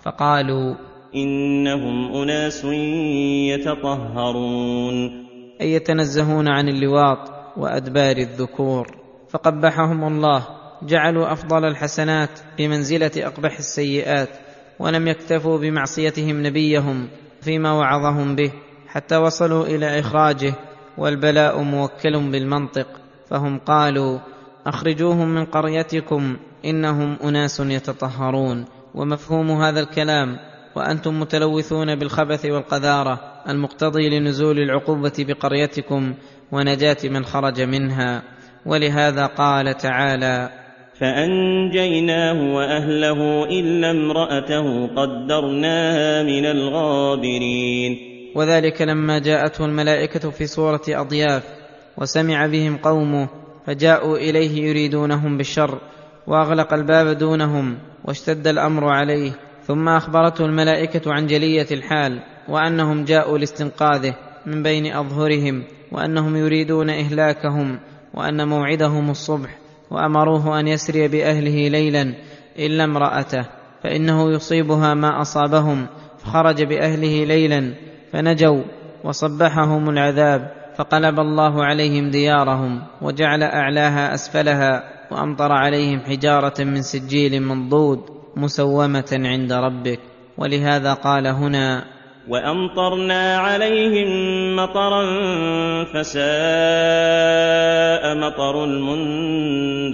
[0.04, 0.76] فقالوا
[1.16, 2.66] إنهم أناس
[3.50, 5.26] يتطهرون.
[5.62, 7.20] أي يتنزهون عن اللواط
[7.58, 8.98] وأدبار الذكور.
[9.30, 10.48] فقبحهم الله
[10.84, 14.30] جعلوا أفضل الحسنات بمنزلة أقبح السيئات
[14.80, 17.08] ولم يكتفوا بمعصيتهم نبيهم.
[17.44, 18.52] فيما وعظهم به
[18.88, 20.54] حتى وصلوا إلى إخراجه
[20.98, 22.88] والبلاء موكل بالمنطق.
[23.30, 24.20] فهم قالوا
[24.68, 28.66] أخرجوهم من قريتكم إنهم أناس يتطهرون.
[28.96, 30.38] ومفهوم هذا الكلام
[30.76, 33.20] وأنتم متلوثون بالخبث والقذارة
[33.50, 36.14] المقتضي لنزول العقوبة بقريتكم
[36.52, 38.24] ونجاة من خرج منها.
[38.66, 40.63] ولهذا قال تعالى
[41.00, 47.98] فأنجيناه وأهله إلا امرأته قدرناها من الغابرين.
[48.36, 51.44] وذلك لما جاءته الملائكة في صوره أضياف
[51.98, 53.30] وسمع بهم قومه
[53.66, 55.78] فجاءوا إليه يريدونهم بالشر
[56.28, 59.32] وأغلق الباب دونهم واشتد الأمر عليه
[59.68, 62.20] ثم أخبرته الملائكة عن جلية الحال
[62.50, 64.16] وأنهم جاءوا لاستنقاذه
[64.46, 67.80] من بين أظهرهم وأنهم يريدون إهلاكهم
[68.14, 69.63] وأن موعدهم الصبح.
[69.92, 72.14] وأمروه أن يسري بأهله ليلا
[72.60, 73.46] إلا امرأته
[73.84, 77.74] فإنه يصيبها ما أصابهم فخرج بأهله ليلا
[78.12, 78.64] فنجوا
[79.04, 88.00] وصبحهم العذاب فقلب الله عليهم ديارهم وجعل أعلاها أسفلها وأمطر عليهم حجارة من سجيل منضود
[88.36, 90.00] مسومة عند ربك.
[90.38, 91.86] ولهذا قال هنا
[92.28, 94.10] وأمطرنا عليهم
[94.56, 95.04] مطرا
[95.84, 96.24] فساء
[98.18, 99.94] مطر المنذرين.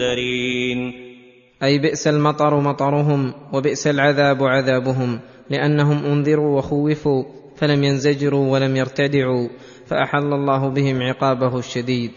[1.63, 5.19] أي بئس المطر مطرهم وبئس العذاب عذابهم
[5.49, 7.23] لأنهم أنذروا وخوفوا
[7.57, 9.47] فلم ينزجروا ولم يرتدعوا
[9.88, 12.11] فأحل الله بهم عقابه الشديد.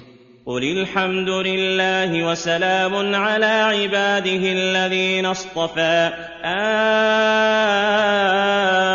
[0.47, 6.11] قل الحمد لله وسلام على عباده الذين اصطفى
[6.45, 6.63] آه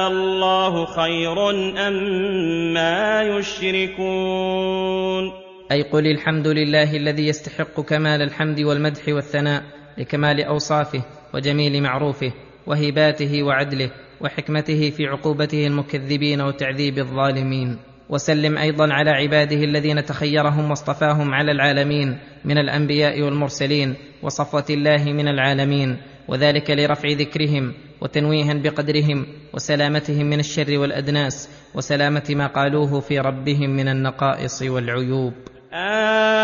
[0.08, 1.50] الله خير
[1.88, 5.32] أما أم يشركون
[5.72, 9.64] أي قل الحمد لله الذي يستحق كمال الحمد والمدح والثناء
[9.98, 12.34] لكمال أوصافه وجميل معروفه
[12.68, 13.91] وهباته وعدله
[14.22, 17.78] وحكمته في عقوبته المكذبين وتعذيب الظالمين
[18.10, 25.28] وسلم أيضا على عباده الذين تخيرهم واصطفاهم على العالمين من الأنبياء والمرسلين وصفوة الله من
[25.28, 25.97] العالمين
[26.28, 33.88] وذلك لرفع ذكرهم وتنويها بقدرهم وسلامتهم من الشر والأدناس وسلامة ما قالوه في ربهم من
[33.88, 35.34] النقائص والعيوب.
[35.74, 36.38] آه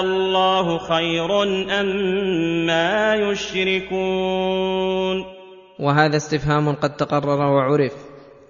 [0.00, 1.42] الله خير
[1.80, 2.70] أم
[3.30, 5.24] يشركون.
[5.78, 8.05] وهذا استفهام قد تقرر وعرف.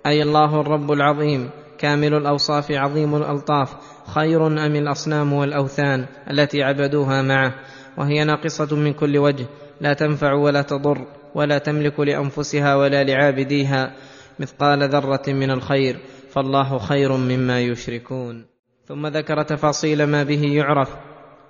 [0.06, 3.76] أي الله الرب العظيم كامل الأوصاف عظيم الألطاف
[4.14, 7.54] خير أم الأصنام والأوثان التي عبدوها معه.
[7.98, 9.46] وهي ناقصة من كل وجه
[9.80, 13.94] لا تنفع ولا تضر ولا تملك لأنفسها ولا لعابديها
[14.38, 15.96] مثقال ذرة من الخير
[16.30, 18.46] فالله خير مما يشركون.
[18.88, 20.96] ثم ذكر تفاصيل ما به يعرف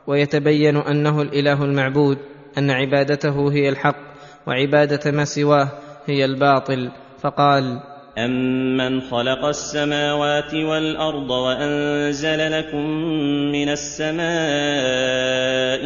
[0.07, 2.18] ويتبين أنه الإله المعبود
[2.59, 3.96] أن عبادته هي الحق
[4.46, 5.68] وعبادة ما سواه
[6.07, 7.80] هي الباطل فقال
[8.19, 12.91] أمن خلق السماوات والأرض وأنزل لكم
[13.53, 14.27] من السماء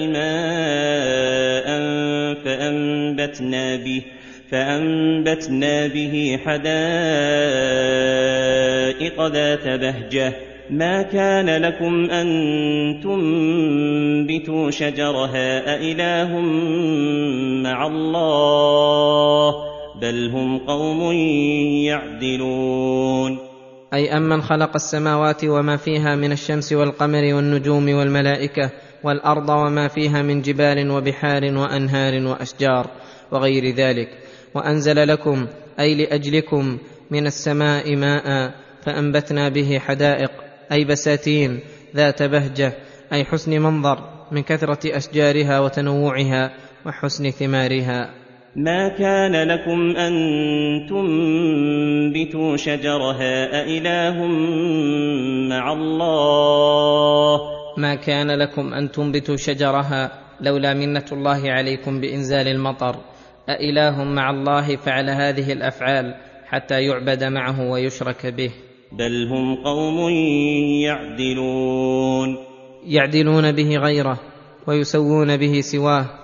[0.07, 1.81] ماء
[2.45, 4.03] فأنبتنا به
[4.51, 6.67] فأنبتنا به حدائق
[9.27, 10.33] ذات بهجة.
[10.71, 16.39] ما كان لكم أن تنبتوا شجرها أإله
[17.63, 19.70] مع الله
[20.01, 21.13] بل هم قوم
[21.85, 23.39] يعدلون.
[23.95, 28.71] أي امن خلق السماوات وما فيها من الشمس والقمر والنجوم والملائكة
[29.05, 32.91] والأرض وما فيها من جبال وبحار وأنهار وأشجار
[33.33, 34.09] وغير ذلك.
[34.55, 35.47] وأنزل لكم
[35.81, 36.79] أي لأجلكم
[37.11, 40.31] من السماء ماء فأنبتنا به حدائق
[40.73, 41.61] أي بساتين
[41.97, 42.73] ذات بهجة
[43.13, 43.99] أي حسن منظر
[44.33, 46.53] من كثرة أشجارها وتنوعها
[46.87, 48.20] وحسن ثمارها.
[48.57, 50.13] ما كان لكم أن
[50.89, 54.27] تنبتوا شجرها أإله
[55.49, 57.41] مع الله؟
[57.79, 62.97] ما كان لكم أن تنبتوا شجرها لولا منة الله عليكم بإنزال المطر
[63.49, 66.15] أإله مع الله فعل هذه الأفعال
[66.47, 68.51] حتى يعبد معه ويشرك به.
[68.93, 70.11] بل هم قوم
[70.83, 72.37] يعدلون.
[72.87, 74.21] يعدلون به غيره
[74.67, 76.20] ويسوون به سواه.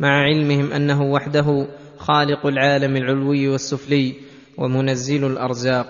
[0.00, 1.66] مع علمهم أنه وحده
[1.98, 4.14] خالق العالم العلوي والسفلي
[4.58, 5.86] ومنزل الأرزاق.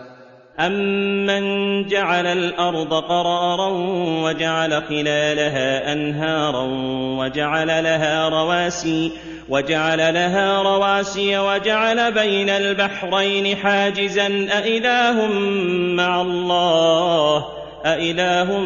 [0.60, 1.42] أمن
[1.86, 3.68] جعل الأرض قرارا
[4.24, 6.62] وجعل خلالها أنهارا
[7.18, 9.12] وجعل لها رواسي
[9.48, 15.28] وجعل لها رواسي وجعل بين البحرين حاجزا أإله
[15.94, 17.44] مع الله
[17.86, 18.58] أإله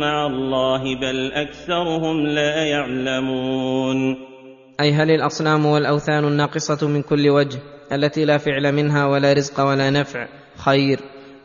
[0.00, 4.33] مع الله بل أكثرهم لا يعلمون.
[4.80, 7.58] أي هل الأصنام والأوثان الناقصة من كل وجه
[7.92, 11.00] التي لا فعل منها ولا رزق ولا نفع خير؟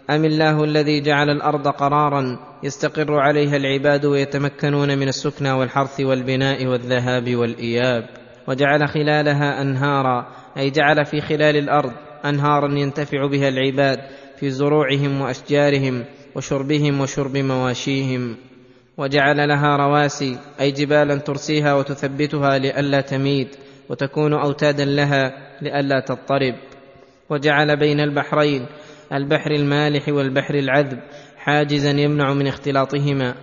[0.10, 7.36] أم الله الذي جعل الأرض قرارا يستقر عليها العباد ويتمكنون من السكنى والحرث والبناء والذهاب
[7.36, 8.06] والإياب؟
[8.48, 10.28] وجعل خلالها أنهارا
[10.58, 11.92] أي جعل في خلال الأرض
[12.26, 14.00] أنهارا ينتفع بها العباد
[14.40, 16.06] في زروعهم وأشجارهم
[16.36, 18.36] وشربهم وشرب مواشيهم.
[19.00, 23.48] وجعل لها رواسي أي جبالا ترسيها وتثبتها لئلا تميد
[23.90, 25.32] وتكون اوتادا لها
[25.62, 26.56] لئلا تضطرب.
[27.30, 28.66] وجعل بين البحرين
[29.14, 31.00] البحر المالح والبحر العذب
[31.38, 33.36] حاجزا يمنع من اختلاطهما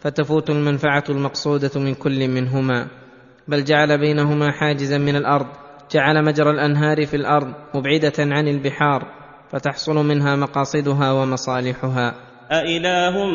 [0.00, 2.86] فتفوت المنفعة المقصودة من كل منهما.
[3.48, 5.46] بل جعل بينهما حاجزا من الأرض
[5.92, 9.02] جعل مجرى الأنهار في الأرض مبعدة عن البحار
[9.52, 12.29] فتحصل منها مقاصدها ومصالحها.
[12.50, 13.26] أإله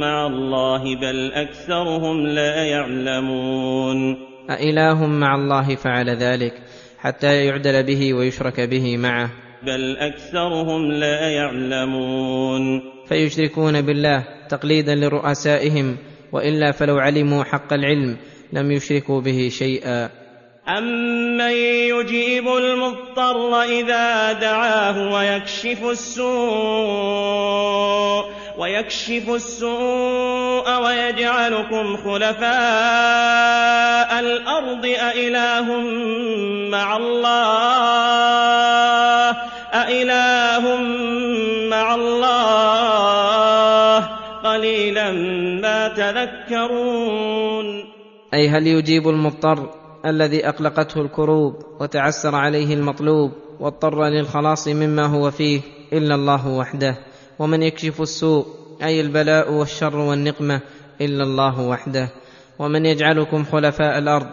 [0.00, 4.16] مع الله بل أكثرهم لا يعلمون
[4.50, 6.52] أإله مع الله فعل ذلك
[6.98, 9.30] حتى يعدل به ويشرك به معه
[9.62, 15.96] بل أكثرهم لا يعلمون فيشركون بالله تقليدا لرؤسائهم
[16.32, 18.16] والا فلو علموا حق العلم
[18.52, 20.10] لم يشركوا به شيئا
[20.68, 21.52] أمن
[21.90, 27.28] يجيب المضطر إذا دعاه ويكشف السوء
[28.58, 32.50] ويكشف السوء ويجعلكم خلفاء
[34.20, 35.80] الأرض أإله
[36.70, 38.08] مع الله
[39.74, 40.76] أإله
[41.70, 43.18] مع الله.
[44.44, 45.10] قليلا
[45.62, 47.84] ما تذكرون.
[48.34, 49.70] أي هل يجيب المضطر
[50.06, 55.60] الذي أقلقته الكروب وتعسر عليه المطلوب واضطر للخلاص مما هو فيه
[55.92, 57.07] إلا الله وحده؟
[57.38, 58.46] ومن يكشف السوء
[58.82, 60.60] أي البلاء والشر والنقمة
[61.00, 62.08] إلا الله وحده.
[62.58, 64.26] ومن يجعلكم خلفاء الأرض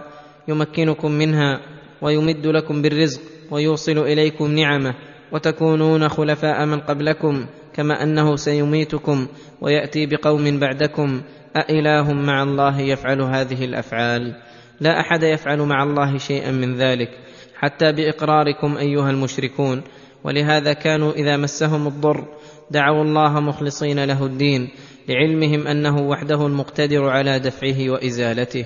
[0.47, 1.60] يمكنكم منها
[2.01, 4.95] ويمد لكم بالرزق ويوصل إليكم نعمة
[5.32, 9.28] وتكونون خلفاء من قبلكم كما أنه سيميتكم
[9.62, 11.22] ويأتي بقوم بعدكم
[11.56, 14.36] أإله مع الله يفعل هذه الأفعال؟
[14.80, 17.10] لا أحد يفعل مع الله شيئا من ذلك
[17.56, 19.82] حتى بإقراركم أيها المشركون.
[20.24, 22.26] ولهذا كانوا إذا مسهم الضر
[22.72, 24.70] دعوا الله مخلصين له الدين
[25.09, 28.66] لعلمهم أنه وحده المقتدر على دفعه وإزالته.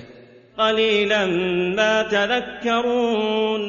[0.58, 1.26] قليلا
[1.76, 3.60] ما تذكرون.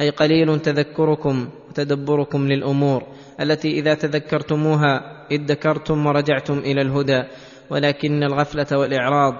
[0.00, 3.02] أي قليل تذكركم وتدبركم للأمور
[3.40, 7.22] التي إذا تذكرتموها ادكرتم ورجعتم إلى الهدى
[7.70, 9.34] ولكن الغفلة والإعراض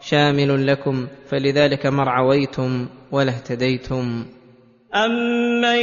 [0.00, 4.24] شامل لكم فلذلك ما ارعويتم ولا اهتديتم.
[4.94, 5.76] أمن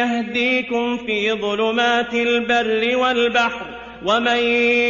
[0.00, 3.66] يهديكم في ظلمات البر والبحر
[4.06, 4.36] ومن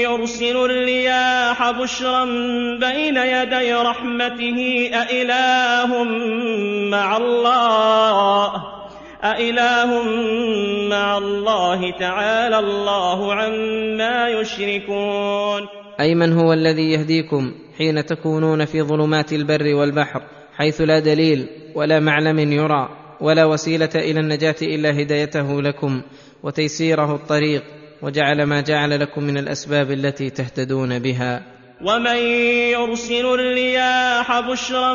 [0.07, 2.25] يرسل الرياح بشرا
[2.81, 6.05] بين يدي رحمته أإله
[6.91, 8.53] مع الله
[9.25, 10.03] أإله
[10.91, 15.67] مع الله تعالى الله عما يشركون
[16.01, 20.23] أي من هو الذي يهديكم حين تكونون في ظلمات البر والبحر
[20.57, 26.03] حيث لا دليل ولا معلم يرى ولا وسيلة إلى النجاة إلا هدايته لكم
[26.43, 27.63] وتيسيره الطريق
[28.03, 31.43] وجعل ما جعل لكم من الأسباب التي تهتدون بها.
[31.85, 32.17] ومن
[32.73, 34.95] يرسل الرياح بشرا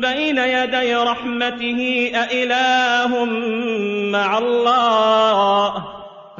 [0.00, 3.24] بين يدي رحمته أإله
[4.12, 5.72] مع الله؟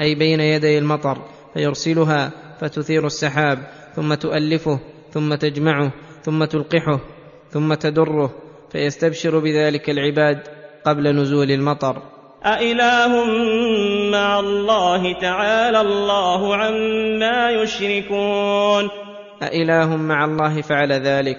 [0.01, 1.19] أي بين يدي المطر
[1.55, 3.59] فيرسلها فتثير السحاب
[3.97, 4.81] ثم تؤلفه
[5.13, 7.01] ثم تجمعه ثم تلقحه
[7.51, 8.35] ثم تدره
[8.73, 10.58] فيستبشر بذلك العباد.
[10.85, 12.03] قبل نزول المطر.
[12.45, 13.25] أإله
[14.13, 18.89] مع الله تعالى الله عما يشركون.
[19.43, 21.37] أإله مع الله فعل ذلك.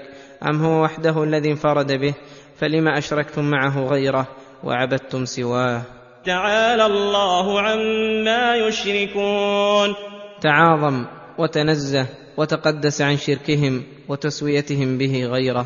[0.50, 2.14] أم هو وحده الذي انفرد به؟
[2.56, 4.28] فلم أشركتم معه غيره
[4.64, 5.82] وعبدتم سواه؟
[6.26, 9.96] تعالى الله عما يشركون.
[10.42, 11.06] تعاظم
[11.38, 12.06] وتنزه
[12.38, 15.66] وتقدس عن شركهم وتسويتهم به غيره.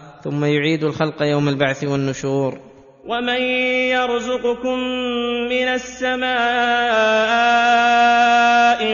[0.23, 2.59] ثم يعيد الخلق يوم البعث والنشور.
[3.05, 3.41] ومن
[3.91, 4.79] يرزقكم
[5.49, 6.31] من السماء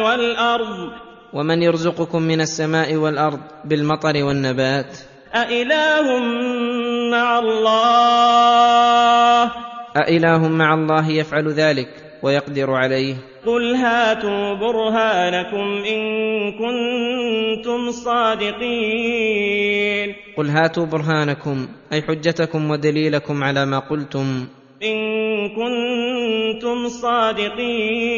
[0.01, 0.91] والأرض
[1.33, 4.97] ومن يرزقكم من السماء والارض بالمطر والنبات.
[5.35, 6.19] أإله
[7.11, 8.71] مع الله؟
[9.97, 12.06] أإله مع الله يفعل ذلك.
[12.23, 13.15] ويقدر عليه.
[13.45, 16.01] قل هاتوا برهانكم إن
[16.51, 19.47] كنتم صادقين.
[20.37, 24.47] قل هاتوا برهانكم أي حجتكم ودليلكم على ما قلتم.
[24.83, 24.97] إن
[25.49, 28.17] كنتم صادقين.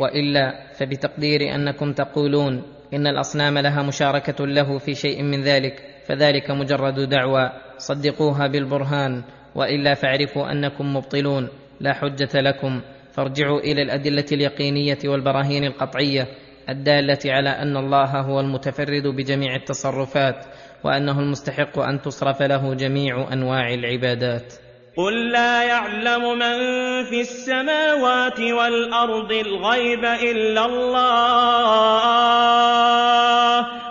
[0.00, 2.62] والا فبتقدير انكم تقولون
[2.94, 5.74] ان الاصنام لها مشاركه له في شيء من ذلك
[6.06, 7.50] فذلك مجرد دعوى.
[7.78, 9.22] صدقوها بالبرهان
[9.54, 11.48] والا فاعرفوا انكم مبطلون.
[11.80, 12.80] لا حجة لكم.
[13.16, 16.28] فارجعوا إلى الأدلة اليقينية والبراهين القطعية
[16.68, 20.46] الدالة على أن الله هو المتفرد بجميع التصرفات
[20.84, 24.54] وأنه المستحق أن تصرف له جميع أنواع العبادات.
[24.96, 26.56] قل لا يعلم من
[27.04, 32.06] في السماوات والأرض الغيب إلا الله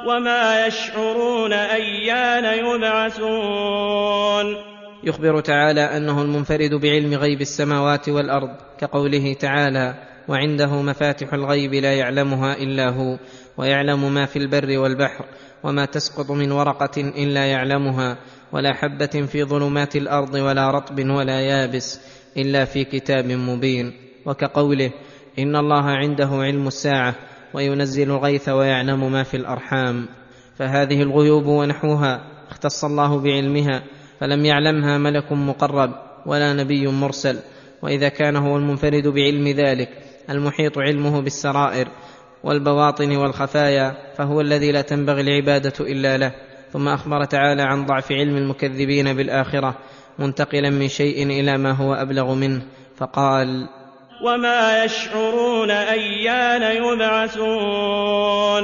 [0.07, 4.55] وما يشعرون أيان يبعثون.
[5.05, 8.49] يخبر تعالى أنه المنفرد بعلم غيب السماوات والأرض
[8.79, 9.95] كقوله تعالى
[10.27, 13.17] وعنده مفاتح الغيب لا يعلمها إلا هو
[13.57, 15.25] ويعلم ما في البر والبحر
[15.63, 18.17] وما تسقط من ورقة إلا يعلمها
[18.51, 21.99] ولا حبة في ظلمات الأرض ولا رطب ولا يابس
[22.37, 23.93] إلا في كتاب مبين
[24.25, 24.91] وكقوله
[25.39, 27.15] إن الله عنده علم الساعة
[27.53, 30.07] وينزل الغيث ويعلم ما في الأرحام
[30.55, 33.83] فهذه الغيوب ونحوها اختص الله بعلمها
[34.19, 35.91] فلم يعلمها ملك مقرب
[36.25, 37.39] ولا نبي مرسل.
[37.81, 39.89] وإذا كان هو المنفرد بعلم ذلك
[40.29, 41.87] المحيط علمه بالسرائر
[42.43, 46.31] والبواطن والخفايا فهو الذي لا تنبغي العبادة إلا له.
[46.71, 49.77] ثم أخبر تعالى عن ضعف علم المكذبين بالآخرة
[50.19, 52.61] منتقلا من شيء إلى ما هو أبلغ منه.
[52.97, 53.67] فقال
[54.25, 58.63] وما يشعرون أيان يبعثون.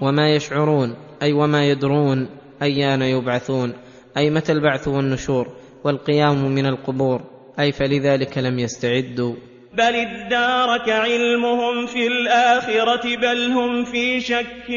[0.00, 2.28] وما يشعرون أي وما يدرون
[2.62, 3.72] أيان يبعثون.
[4.16, 5.48] أي متى البعث والنشور
[5.84, 7.20] والقيام من القبور؟
[7.60, 9.34] أي فلذلك لم يستعدوا.
[9.72, 14.70] بل ادارك علمهم في الآخرة بل هم في شك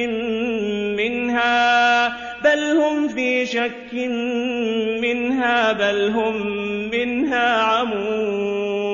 [0.97, 2.07] منها.
[2.43, 3.93] بل هم في شك
[5.01, 6.47] منها بل هم
[6.91, 8.85] منها عمون.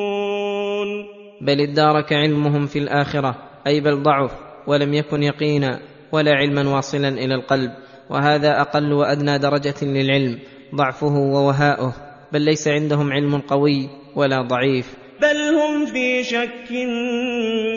[1.42, 3.36] بل ادارك علمهم في الآخرة
[3.68, 4.32] أي بل ضعف
[4.68, 5.80] ولم يكن يقينا
[6.12, 7.72] ولا علما واصلا إلى القلب.
[8.12, 10.39] وهذا أقل وأدنى درجة للعلم
[10.76, 11.93] ضعفه ووهاؤه
[12.32, 14.93] بل ليس عندهم علم قوي ولا ضعيف.
[15.22, 16.72] بل هم في شك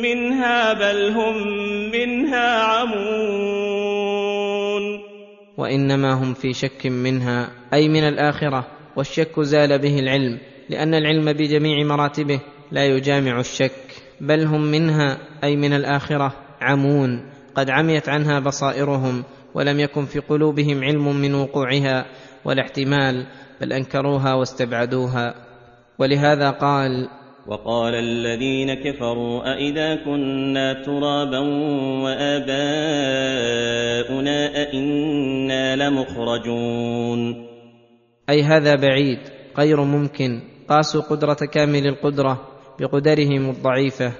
[0.02, 1.36] منها بل هم
[1.92, 3.04] منها عمون.
[5.56, 8.66] وإنما هم في شك منها أي من الآخرة
[8.96, 12.40] والشك زال به العلم لأن العلم بجميع مراتبه
[12.72, 13.72] لا يجامع الشك.
[14.20, 19.24] بل هم منها أي من الآخرة عمون قد عميت عنها بصائرهم
[19.54, 22.06] ولم يكن في قلوبهم علم من وقوعها
[22.44, 23.26] ولا احتمال
[23.60, 25.34] بل أنكروها واستبعدوها.
[25.98, 27.08] ولهذا قال
[27.46, 31.38] وقال الذين كفروا أإذا كنا ترابا
[32.04, 32.56] وآباؤنا
[34.62, 37.46] أئنا لمخرجون.
[38.30, 39.18] أي هذا بعيد
[39.58, 42.48] غير ممكن قاسوا قدرة كامل القدرة
[42.80, 44.12] بقدرهم الضعيفة.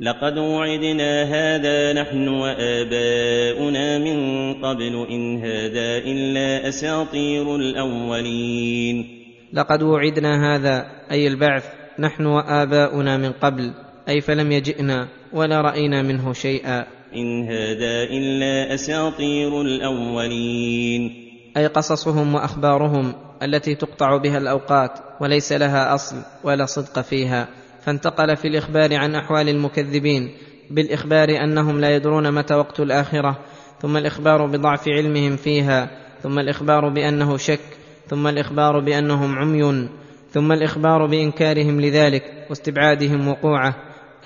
[0.00, 4.18] لقد وعدنا هذا نحن وآباؤنا من
[4.54, 9.06] قبل إن هذا إلا أساطير الأولين.
[9.52, 11.64] لقد وعدنا هذا أي البعث
[11.98, 13.74] نحن وآباؤنا من قبل
[14.08, 16.86] أي فلم يجئنا ولا رأينا منه شيئا.
[17.14, 21.10] إن هذا إلا أساطير الأولين.
[21.56, 24.90] أي قصصهم وأخبارهم التي تقطع بها الأوقات
[25.20, 27.59] وليس لها أصل ولا صدق فيها.
[27.82, 30.30] فانتقل في الإخبار عن أحوال المكذبين
[30.70, 33.38] بالإخبار أنهم لا يدرون متى وقت الآخرة
[33.80, 35.90] ثم الإخبار بضعف علمهم فيها
[36.22, 37.60] ثم الإخبار بأنه شك
[38.08, 39.88] ثم الإخبار بأنهم عمي
[40.30, 43.74] ثم الإخبار بإنكارهم لذلك واستبعادهم وقوعه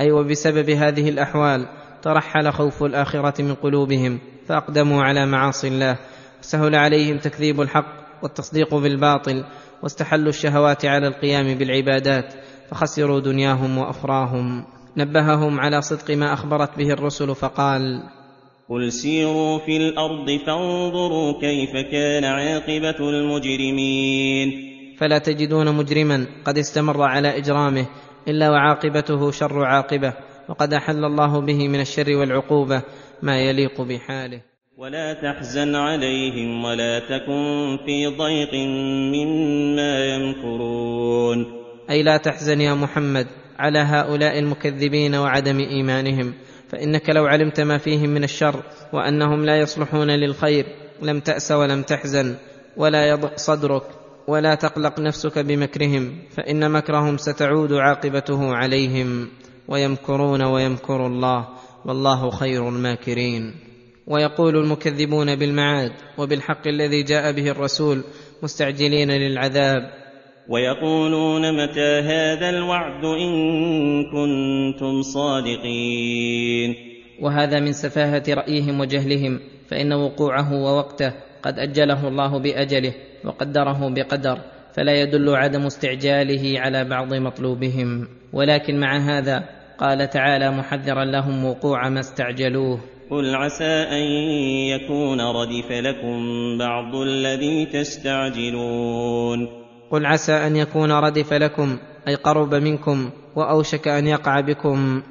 [0.01, 1.69] أي وبسبب هذه الأحوال
[2.03, 5.97] ترحل خوف الآخرة من قلوبهم فأقدموا على معاصي الله
[6.41, 9.45] سهل عليهم تكذيب الحق والتصديق بالباطل
[9.83, 12.35] واستحلوا الشهوات على القيام بالعبادات.
[12.71, 14.65] فخسروا دنياهم واخراهم
[14.97, 18.03] نبههم على صدق ما أخبرت به الرسل فقال
[18.69, 24.53] قل سيروا في الأرض فانظروا كيف كان عاقبة المجرمين.
[24.99, 27.87] فلا تجدون مجرما قد استمر على إجرامه
[28.29, 30.13] إلا وعاقبته شر عاقبة
[30.49, 32.83] وقد أحل الله به من الشر والعقوبة
[33.23, 34.41] ما يليق بحاله.
[34.79, 38.55] ولا تحزن عليهم ولا تكن في ضيق
[39.15, 41.64] مما يمكرون.
[41.91, 43.27] أي لا تحزن يا محمد
[43.59, 46.35] على هؤلاء المكذبين وعدم إيمانهم
[46.69, 48.63] فإنك لو علمت ما فيهم من الشر
[48.93, 50.67] وأنهم لا يصلحون للخير
[51.03, 52.35] لم تأس ولم تحزن
[52.77, 53.83] ولا يضق صدرك
[54.29, 59.29] ولا تقلق نفسك بمكرهم فإن مكرهم ستعود عاقبته عليهم
[59.69, 61.49] ويمكرون ويمكر الله
[61.85, 63.55] والله خير الماكرين.
[64.07, 68.05] ويقول المكذبون بالمعاد وبالحق الذي جاء به الرسول
[68.43, 70.04] مستعجلين للعذاب
[70.49, 73.33] ويقولون متى هذا الوعد إن
[74.05, 76.75] كنتم صادقين
[77.21, 84.39] وهذا من سفاهة رأيهم وجهلهم فإن وقوعه ووقته قد أجله الله بأجله وقدره بقدر
[84.75, 88.09] فلا يدل عدم استعجاله على بعض مطلوبهم.
[88.33, 89.45] ولكن مع هذا
[89.79, 92.81] قال تعالى محذرا لهم وقوع ما استعجلوه.
[93.11, 94.03] قل عسى أن
[94.75, 96.19] يكون ردف لكم
[96.59, 99.64] بعض الذي تستعجلون.
[99.91, 101.79] قل عسى أن يكون ردف لكم
[102.09, 105.03] أي قرب منكم وأوشك أن يقع بكم.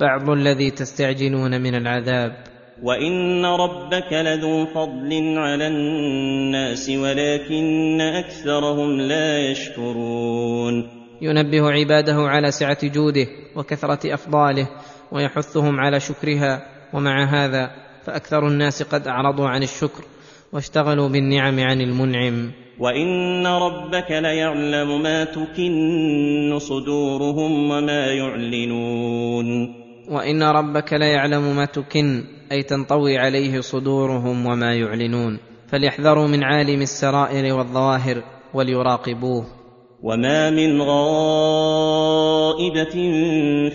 [0.00, 2.44] بعض الذي تستعجلون من العذاب.
[2.82, 10.88] وإن ربك لذو فضل على الناس ولكن أكثرهم لا يشكرون.
[11.22, 13.26] ينبه عباده على سعة جوده
[13.56, 14.68] وكثرة أفضاله
[15.12, 16.62] ويحثهم على شكرها.
[16.92, 17.70] ومع هذا
[18.04, 20.04] فأكثر الناس قد أعرضوا عن الشكر
[20.52, 22.52] واشتغلوا بالنعم عن المنعم.
[22.80, 29.74] وان ربك ليعلم ما تكن صدورهم وما يعلنون
[30.08, 35.38] وان ربك ليعلم ما تكن أي تنطوي عليه صدورهم وما يعلنون.
[35.68, 38.22] فليحذروا من عالم السرائر والظواهر
[38.54, 39.59] وليراقبوه.
[40.02, 41.74] وما من غائبة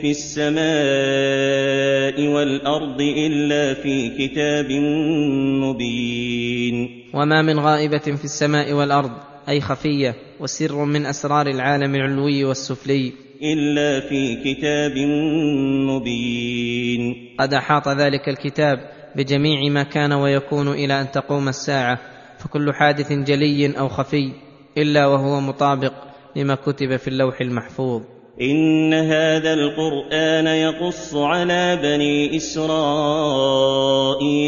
[0.02, 0.58] في السماء
[2.28, 4.72] والأرض إلا في كتاب
[5.62, 9.12] مبين وما من غائبه في السماء والارض
[9.50, 13.12] أي خفية وسر من أسرار العالم العلوي والسفلي.
[13.44, 14.98] إلا في كتاب
[15.90, 18.80] مبين قد احاط ذلك الكتاب
[19.16, 22.00] بجميع ما كان ويكون إلى ان تقوم الساعة
[22.40, 24.32] فكل حادث جلي أو خفي
[24.78, 25.94] إلا وهو مطابق.
[26.36, 28.02] لما كتب في اللوح المحفوظ.
[28.42, 33.76] إن هذا القرآن يقص على بني إسرائيل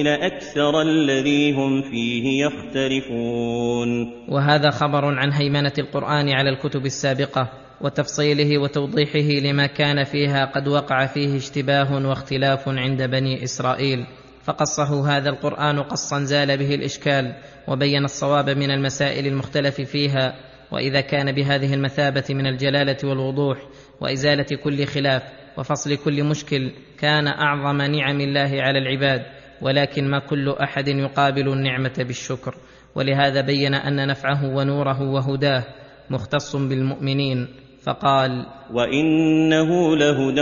[0.08, 4.12] أكثر الذي هم فيه يختلفون.
[4.30, 7.50] وهذا خبر عن هيمنة القرآن على الكتب السابقة
[7.82, 14.06] وتفصيله وتوضيحه لما كان فيها قد وقع فيه اشتباه واختلاف عند بني إسرائيل.
[14.44, 17.36] فقصه هذا القرآن قصا زال به الإشكال
[17.68, 20.47] وبين الصواب من المسائل المختلف فيها.
[20.72, 23.58] وإذا كان بهذه المثابة من الجلالة والوضوح
[24.02, 25.24] وإزالة كل خلاف
[25.58, 29.26] وفصل كل مشكل كان أعظم نعم الله على العباد
[29.62, 32.56] ولكن ما كل أحد يقابل النعمة بالشكر.
[32.96, 35.64] ولهذا بين أن نفعه ونوره وهداه
[36.10, 37.48] مختص بالمؤمنين
[37.84, 40.42] فقال وإنه لهدى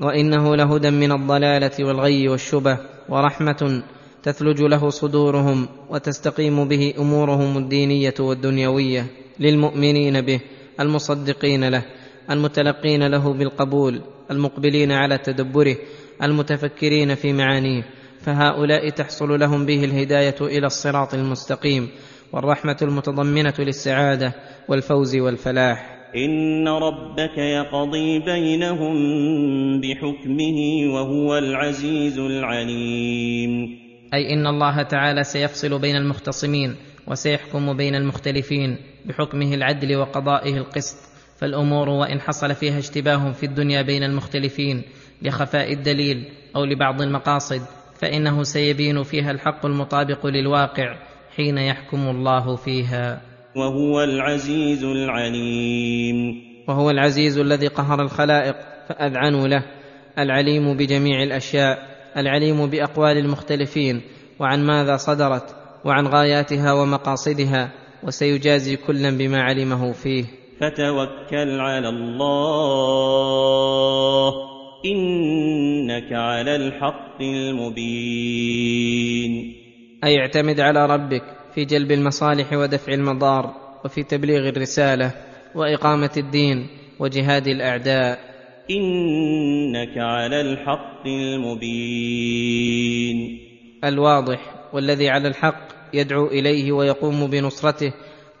[0.00, 3.82] وإنه لهدى من الضلالة والغي والشبه ورحمة
[4.22, 9.06] تثلج له صدورهم وتستقيم به أمورهم الدينية والدنيوية
[9.40, 10.40] للمؤمنين به
[10.80, 11.82] المصدقين له
[12.30, 14.00] المتلقين له بالقبول
[14.30, 15.76] المقبلين على تدبره
[16.22, 17.82] المتفكرين في معانيه.
[18.20, 21.88] فهؤلاء تحصل لهم به الهداية إلى الصراط المستقيم
[22.32, 24.34] والرحمة المتضمنة للسعادة
[24.68, 25.96] والفوز والفلاح.
[26.16, 28.94] إن ربك يقضي بينهم
[29.80, 30.58] بحكمه
[30.94, 33.89] وهو العزيز العليم.
[34.14, 40.96] أي إن الله تعالى سيفصل بين المختصمين وسيحكم بين المختلفين بحكمه العدل وقضائه القسط
[41.38, 44.82] فالأمور وإن حصل فيها اشتباه في الدنيا بين المختلفين
[45.22, 46.24] لخفاء الدليل
[46.56, 47.62] أو لبعض المقاصد
[48.00, 50.96] فإنه سيبين فيها الحق المطابق للواقع
[51.36, 53.20] حين يحكم الله فيها.
[53.56, 56.42] وهو العزيز العليم.
[56.68, 58.56] وهو العزيز الذي قهر الخلائق
[58.88, 59.62] فأذعنوا له
[60.18, 61.99] العليم بجميع الأشياء.
[62.16, 64.02] العليم بأقوال المختلفين
[64.38, 70.24] وعن ماذا صدرت وعن غاياتها ومقاصدها وسيجازي كلا بما علمه فيه.
[70.60, 72.80] فتوكل على الله
[74.84, 78.72] إنك على الحق المبين.
[80.04, 81.22] أي اعتمد على ربك
[81.54, 83.54] في جلب المصالح ودفع المضار
[83.84, 85.12] وفي تبليغ الرسالة
[85.54, 86.66] وإقامة الدين
[86.98, 88.29] وجهاد الأعداء.
[88.70, 92.70] إنك على الحق المبين.
[93.84, 97.92] الواضح والذي على الحق يدعو إليه ويقوم بنصرته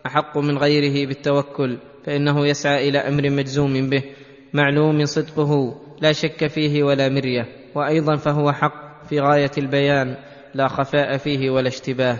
[0.06, 4.02] أحق من غيره بالتوكل فإنه يسعى إلى أمر مجزوم به
[4.52, 10.16] معلوم صدقه لا شك فيه ولا مرية وأيضا فهو حق في غاية البيان
[10.54, 12.18] لا خفاء فيه ولا اشتباه.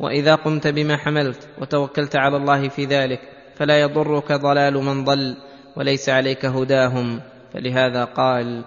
[0.00, 3.20] وإذا قمت بما حملت وتوكلت على الله في ذلك
[3.56, 5.36] فلا يضرك ضلال من ضل
[5.76, 7.20] وليس عليك هداهم.
[7.52, 8.64] فلهذا قال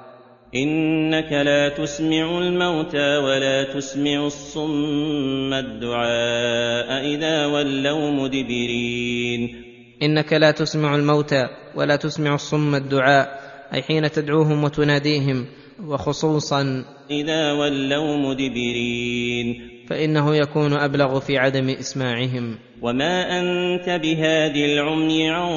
[0.55, 9.63] إنك لا تسمع الموتى ولا تسمع الصم الدعاء إذا ولوا مدبرين.
[10.03, 13.41] إنك لا تسمع الموتى ولا تسمع الصم الدعاء
[13.73, 15.45] أي حين تدعوهم وتناديهم
[15.85, 19.69] وخصوصا إذا ولوا مدبرين.
[19.89, 22.57] فإنه يكون أبلغ في عدم إسماعهم.
[22.83, 25.49] وما أنت بهاد العمي عن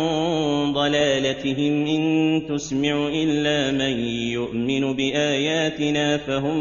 [0.72, 2.02] ضلالتهم إن
[2.48, 3.98] تسمع إلا من
[4.30, 6.58] يؤمن بآياتنا فهم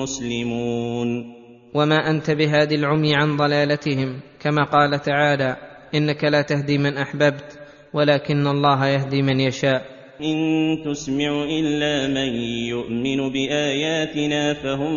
[0.00, 1.34] مسلمون
[1.74, 5.56] وما انت بهاد العمي عن ضلالتهم؟ كما قال تعالى
[5.94, 7.58] انك لا تهدي من احببت
[7.94, 9.82] ولكن الله يهدي من يشاء.
[10.20, 10.36] إن
[10.84, 14.94] تسمع إلا من يؤمن بآياتنا فهم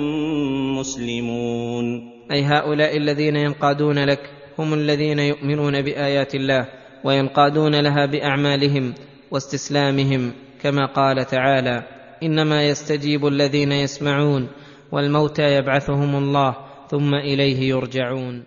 [0.80, 6.68] مسلمون اي هؤلاء الذين ينقادون لك؟ هم الذين يؤمنون بآيات الله
[7.04, 8.94] وينقادون لها بأعمالهم
[9.32, 11.84] واستسلامهم كما قال تعالى
[12.24, 14.48] إنما يستجيب الذين يسمعون
[14.92, 16.56] والموتى يبعثهم الله
[16.90, 18.44] ثم إليه يرجعون.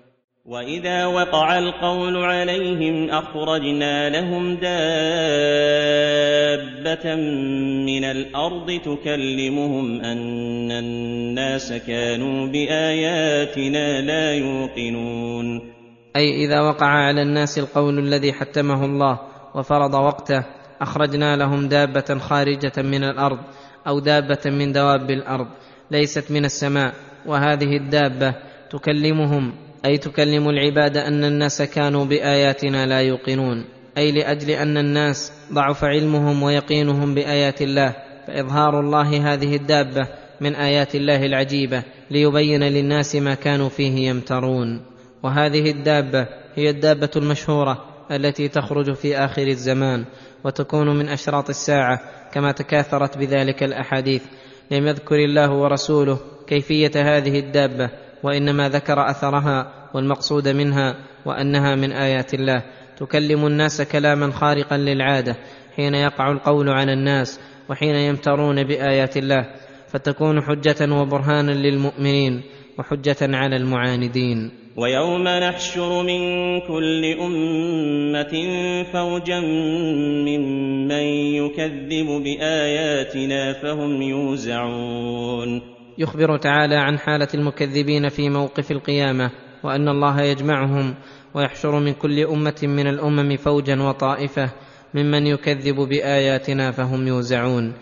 [0.47, 4.75] وإذا وقع القول عليهم أخرجنا لهم دابة
[7.87, 15.74] من الأرض تكلمهم أن الناس كانوا بآياتنا لا يوقنون.
[16.17, 19.19] أي إذا وقع على الناس القول الذي حتمه الله
[19.55, 20.45] وفرض وقته
[20.81, 23.39] أخرجنا لهم دابة خارجة من الأرض
[23.87, 25.47] أو دابة من دواب الأرض
[25.91, 26.95] ليست من السماء
[27.27, 28.35] وهذه الدابة
[28.71, 29.53] تكلمهم
[29.85, 33.65] أي تكلم العباد أن الناس كانوا بآياتنا لا يوقنون
[33.99, 37.95] أي لأجل أن الناس ضعف علمهم ويقينهم بآيات الله
[38.27, 40.09] فإظهار الله هذه الدابة
[40.41, 44.94] من آيات الله العجيبة ليبين للناس ما كانوا فيه يمترون.
[45.25, 50.05] وهذه الدابة هي الدابة المشهورة التي تخرج في آخر الزمان
[50.45, 52.01] وتكون من أشراط الساعة
[52.33, 54.23] كما تكاثرت بذلك الأحاديث.
[54.71, 57.91] لم يذكر الله ورسوله كيفية هذه الدابة
[58.23, 60.95] وإنما ذكر أثرها والمقصود منها
[61.27, 62.63] وأنها من آيات الله.
[62.97, 65.37] تكلم الناس كلاما خارقا للعادة
[65.77, 67.41] حين يقع القول على الناس
[67.71, 69.47] وحين يمترون بآيات الله.
[69.89, 72.43] فتكون حجة وبرهانا للمؤمنين
[72.79, 74.64] وحجة على المعاندين.
[74.77, 78.35] ويوم نحشر من كل أمة
[78.93, 79.41] فوجا
[80.27, 81.05] ممن
[81.39, 85.63] يكذب بآياتنا فهم يوزعون.
[85.99, 89.31] يخبر تعالى عن حالة المكذبين في موقف القيامة
[89.65, 90.95] وأن الله يجمعهم
[91.35, 94.51] ويحشر من كل أمة من الأمم فوجا وطائفة
[94.95, 97.73] ممن يكذب بآياتنا فهم يوزعون.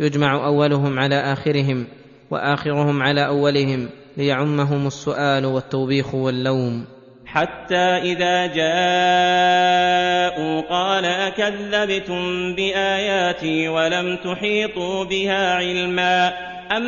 [0.00, 1.86] يجمع أولهم على آخرهم
[2.30, 3.88] وآخرهم على أولهم.
[4.16, 6.84] ليعمهم السؤال والتوبيخ واللوم.
[7.26, 9.72] حتى إذا جاءوا
[10.60, 16.32] قال أكذبتم بآياتي ولم تحيطوا بها علما
[16.76, 16.82] أم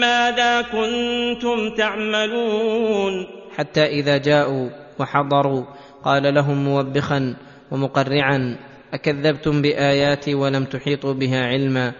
[0.00, 3.26] ماذا كنتم تعملون؟
[3.56, 4.68] حتى إذا جاءوا
[4.98, 5.64] وحضروا
[6.04, 7.36] قال لهم موبخا
[7.70, 8.56] ومقرعا
[8.94, 11.92] أكذبتم بآياتي ولم تحيطوا بها علما.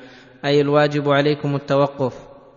[0.44, 2.14] أي الواجب عليكم التوقف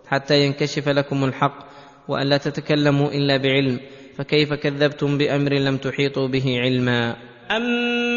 [0.08, 1.67] حتى ينكشف لكم الحق
[2.10, 3.80] والا تتكلموا إلا بعلم
[4.18, 7.16] فكيف كذبتم بأمر لم تحيطوا به علما؟
[7.52, 7.64] أم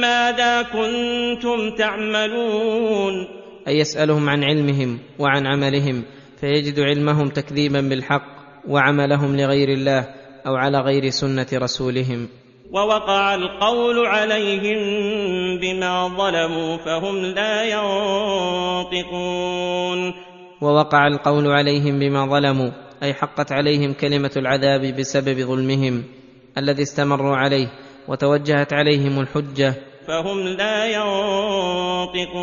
[0.01, 3.29] ماذا كنتم تعملون.
[3.69, 6.03] أي يسألهم عن علمهم وعن عملهم
[6.41, 8.27] فيجد علمهم تكذيبا بالحق
[8.69, 10.07] وعملهم لغير الله
[10.47, 12.29] أو على غير سنة رسولهم.
[12.73, 14.79] ووقع القول عليهم
[15.61, 17.65] بما ظلموا فهم لا
[18.85, 20.15] ينطقون.
[20.63, 22.71] ووقع القول عليهم بما ظلموا
[23.03, 26.05] أي حقت عليهم كلمة العذاب بسبب ظلمهم
[26.59, 27.69] الذي استمروا عليه
[28.09, 29.75] وتوجهت عليهم الحجة.
[30.07, 30.87] فهم لا
[32.07, 32.41] ينطقون.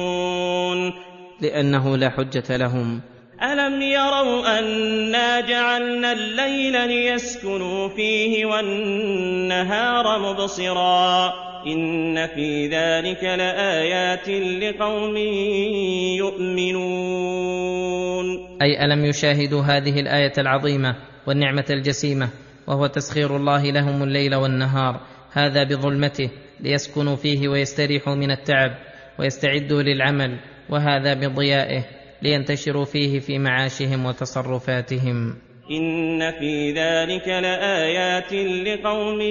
[1.41, 3.01] لأنه لا حجة لهم.
[3.43, 14.29] ألم يروا أنا جعلنا الليل ليسكنوا فيه والنهار مبصرا؟ إن في ذلك لآيات
[14.63, 15.17] لقوم
[17.07, 18.27] يؤمنون.
[18.61, 20.95] أي ألم يشاهدوا هذه الآية العظيمة
[21.27, 22.29] والنعمة الجسيمة
[22.67, 25.01] وهو تسخير الله لهم الليل والنهار؟
[25.31, 26.29] هذا بظلمته
[26.59, 28.71] ليسكنوا فيه ويستريحوا من التعب
[29.19, 30.39] ويستعدوا للعمل
[30.69, 31.83] وهذا بضيائه
[32.21, 35.46] لينتشروا فيه في معاشهم وتصرفاتهم.
[35.71, 38.33] إن في ذلك لآيات
[38.67, 39.21] لقوم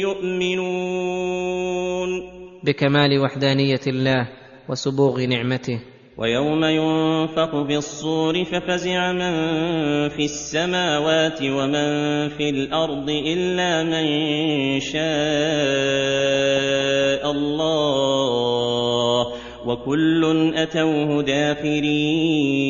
[0.00, 1.76] يؤمنون
[2.64, 4.28] بكمال وحدانية الله
[4.68, 5.80] وسبوغ نعمته.
[6.18, 9.32] ويوم ينفخ في الصور ففزع من
[10.08, 14.06] في السماوات ومن في الأرض إلا من
[14.80, 15.06] شاء
[17.30, 19.26] الله
[19.66, 22.66] وكل أتوه داخرين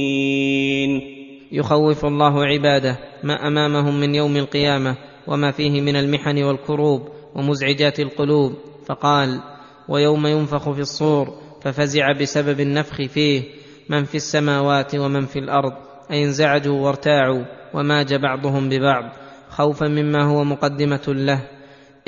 [1.53, 4.97] يخوف الله عباده ما أمامهم من يوم القيامة
[5.27, 8.55] وما فيه من المحن والكروب ومزعجات القلوب.
[8.87, 9.41] فقال
[9.89, 13.43] ويوم ينفخ في الصور ففزع بسبب النفخ فيه
[13.89, 15.73] من في السماوات ومن في الأرض
[16.11, 17.45] أي انزعجوا وارتاعوا
[17.75, 19.13] وماج بعضهم ببعض.
[19.49, 21.41] خوفا مما هو مقدمة له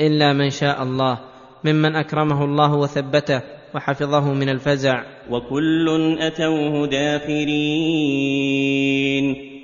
[0.01, 1.19] إلا من شاء الله
[1.63, 3.41] ممن أكرمه الله وثبته
[3.75, 5.03] وحفظه من الفزع.
[5.29, 7.49] وكل أتوه داخرين.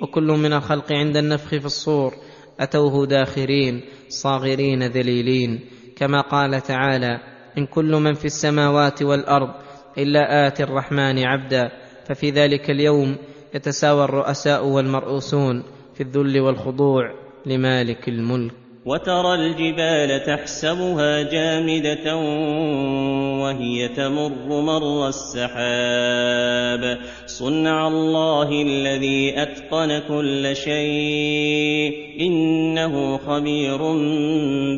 [0.02, 2.12] وكل من الخلق عند النفخ في الصور.
[2.60, 5.60] أتوه داخرين صاغرين ذليلين.
[5.96, 7.20] كما قال تعالى
[7.58, 9.50] إن كل من في السماوات والأرض
[9.98, 11.70] إلا آتي الرحمن عبدا.
[12.06, 13.16] ففي ذلك اليوم
[13.54, 15.62] يتساوى الرؤساء والمرؤوسون
[15.94, 17.14] في الذل والخضوع
[17.46, 18.65] لمالك الملك.
[18.86, 22.16] وترى الجبال تحسبها جامدة
[23.42, 26.98] وهي تمر مر السحاب.
[27.26, 31.92] صنع الله الذي أتقن كل شيء.
[32.20, 33.78] إنه خبير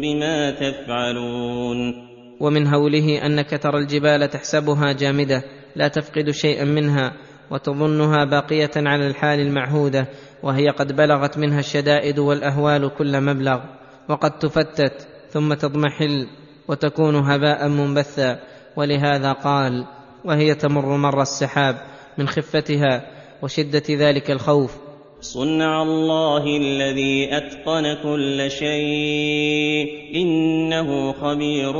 [0.03, 2.09] بما تفعلون.
[2.41, 5.43] ومن هوله أنك ترى الجبال تحسبها جامدة
[5.77, 7.13] لا تفقد شيئا منها
[7.51, 10.07] وتظنها باقية على الحال المعهودة
[10.43, 13.78] وهي قد بلغت منها الشدائد والأهوال كل مبلغ.
[14.09, 16.27] وقد تفتت ثم تضمحل
[16.69, 18.39] وتكون هباء منبثا.
[18.77, 19.85] ولهذا قال
[20.25, 21.77] وهي تمر مر السحاب
[22.19, 23.03] من خفتها
[23.43, 24.77] وشدة ذلك الخوف.
[25.21, 31.73] صنع الله الذي أتقن كل شيء إنه خبير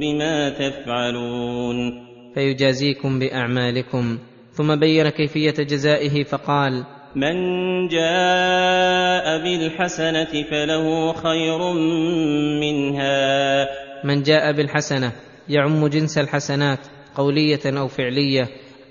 [0.00, 2.06] بما تفعلون.
[2.34, 4.18] فيجازيكم بأعمالكم.
[4.52, 6.84] ثم بين كيفية جزائه فقال
[7.16, 11.72] من جاء بالحسنة فله خير
[12.60, 13.68] منها.
[14.04, 15.12] من جاء بالحسنة
[15.48, 16.78] يعم جنس الحسنات
[17.14, 18.48] قولية أو فعلية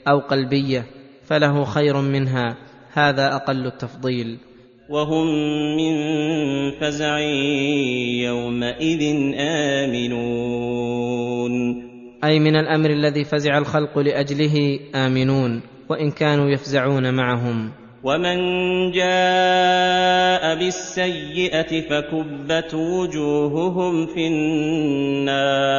[0.08, 0.86] أو قلبية
[1.26, 2.58] فله خير منها.
[2.94, 4.38] هذا أقل التفضيل.
[4.90, 5.28] وهم
[5.78, 5.94] من
[6.72, 7.20] فزع
[8.24, 11.04] يومئذ آمنون.
[12.24, 17.83] أي من الأمر الذي فزع الخلق لأجله آمنون وإن كانوا يفزعون معهم.
[18.04, 18.38] ومن
[18.92, 25.74] جاء بالسيئه فكبت وجوههم في النار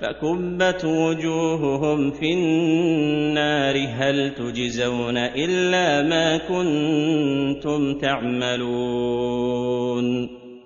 [0.00, 9.50] فكبت وجوههم في النار هل تجزون الا ما كنتم تعملون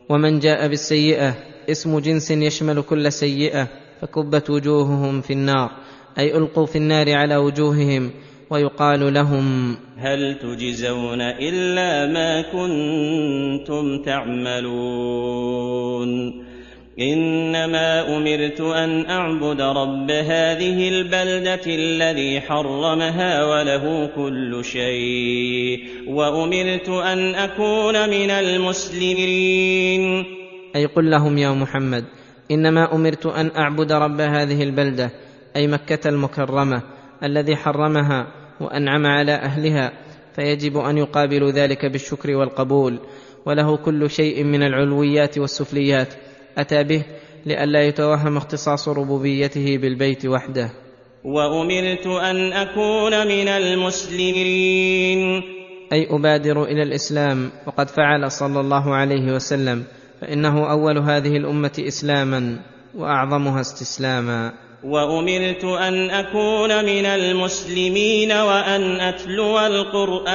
[0.09, 1.35] ومن جاء بالسيئه
[1.71, 3.69] اسم جنس يشمل كل سيئه
[4.01, 5.71] فكبت وجوههم في النار
[6.19, 8.11] اي القوا في النار على وجوههم
[8.55, 15.65] ويقال لهم هل تجزون إلا ما كنتم تعملون؟
[17.01, 28.11] إنما أمرت أن أعبد رب هذه البلدة الذي حرمها وله كل شيء وأمرت أن أكون
[28.11, 30.25] من المسلمين.
[30.77, 32.05] أي قل لهم يا محمد
[32.51, 35.11] إنما أمرت أن أعبد رب هذه البلدة
[35.57, 36.83] أي مكة المكرمة
[37.23, 39.93] الذي حرمها وأنعم على أهلها
[40.37, 42.99] فيجب أن يقابلوا ذلك بالشكر والقبول.
[43.47, 46.15] وله كل شيء من العلويات والسفليات.
[46.59, 47.05] أتى به
[47.47, 50.71] لئلا يتوهم اختصاص ربوبيته بالبيت وحده.
[51.25, 55.43] وأمرت أن أكون من المسلمين.
[55.93, 59.85] أي أبادر إلى الإسلام وقد فعل صلى الله عليه وسلم.
[60.21, 62.59] فإنه أول هذه الأمة إسلاما
[62.95, 64.64] وأعظمها استسلاما.
[64.85, 70.35] وأمرت أن أكون من المسلمين وأن أتلو القرآن.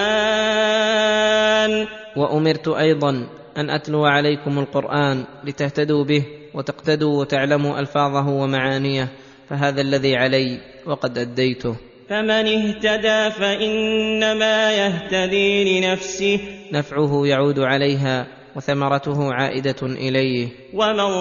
[2.17, 3.27] وأمرت أيضا
[3.57, 9.07] أن أتلو عليكم القرآن لتهتدوا به وتقتدوا وتعلموا ألفاظه ومعانيه
[9.49, 11.75] فهذا الذي علي وقد أديته.
[12.09, 16.39] فمن اهتدى فإنما يهتدي لنفسه.
[16.73, 20.47] نفعه يعود عليها وثمرته عائدة إليه.
[20.73, 21.11] ومن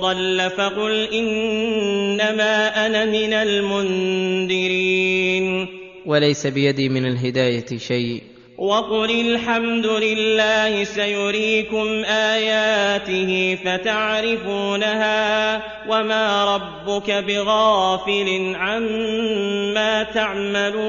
[0.00, 5.66] ضل فقل إنما أنا من المنذرين.
[6.06, 8.22] وليس بيدي من الهداية شيء.
[8.58, 15.56] وقل الحمد لله سيريكم آياته فتعرفونها
[15.88, 20.82] وما ربك بغافل عما تعملون.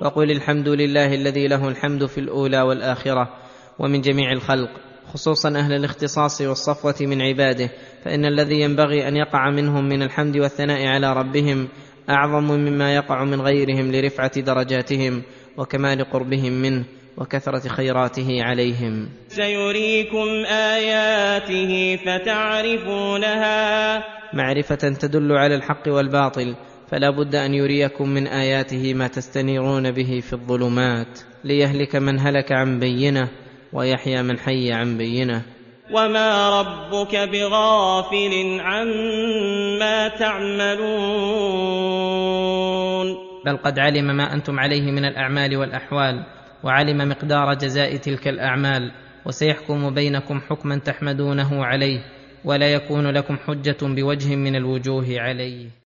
[0.00, 3.28] وقل الحمد لله الذي له الحمد في الأولى والآخرة
[3.78, 4.70] ومن جميع الخلق
[5.12, 7.70] خصوصا أهل الاختصاص والصفوة من عباده
[8.04, 11.68] فإن الذي ينبغي أن يقع منهم من الحمد والثناء على ربهم
[12.10, 15.22] أعظم مما يقع من غيرهم لرفعة درجاتهم
[15.56, 16.84] وكمال قربهم منه
[17.18, 19.08] وكثرة خيراته عليهم.
[19.28, 23.40] سيريكم آياته فتعرفونها.
[24.34, 26.54] معرفة تدل على الحق والباطل
[26.90, 32.80] فلا بد أن يريكم من آياته ما تستنيرون به في الظلمات ليهلك من هلك عن
[32.80, 33.28] بينة
[33.72, 35.42] ويحيى من حي عن بينة.
[35.92, 40.80] وما ربك بغافل عما تعملون.
[43.46, 46.26] بل قد علم ما أنتم عليه من الأعمال والأحوال
[46.64, 48.92] وعلم مقدار جزاء تلك الأعمال
[49.26, 52.00] وسيحكم بينكم حكما تحمدونه عليه
[52.44, 55.79] ولا يكون لكم حجة بوجه من الوجوه عليه.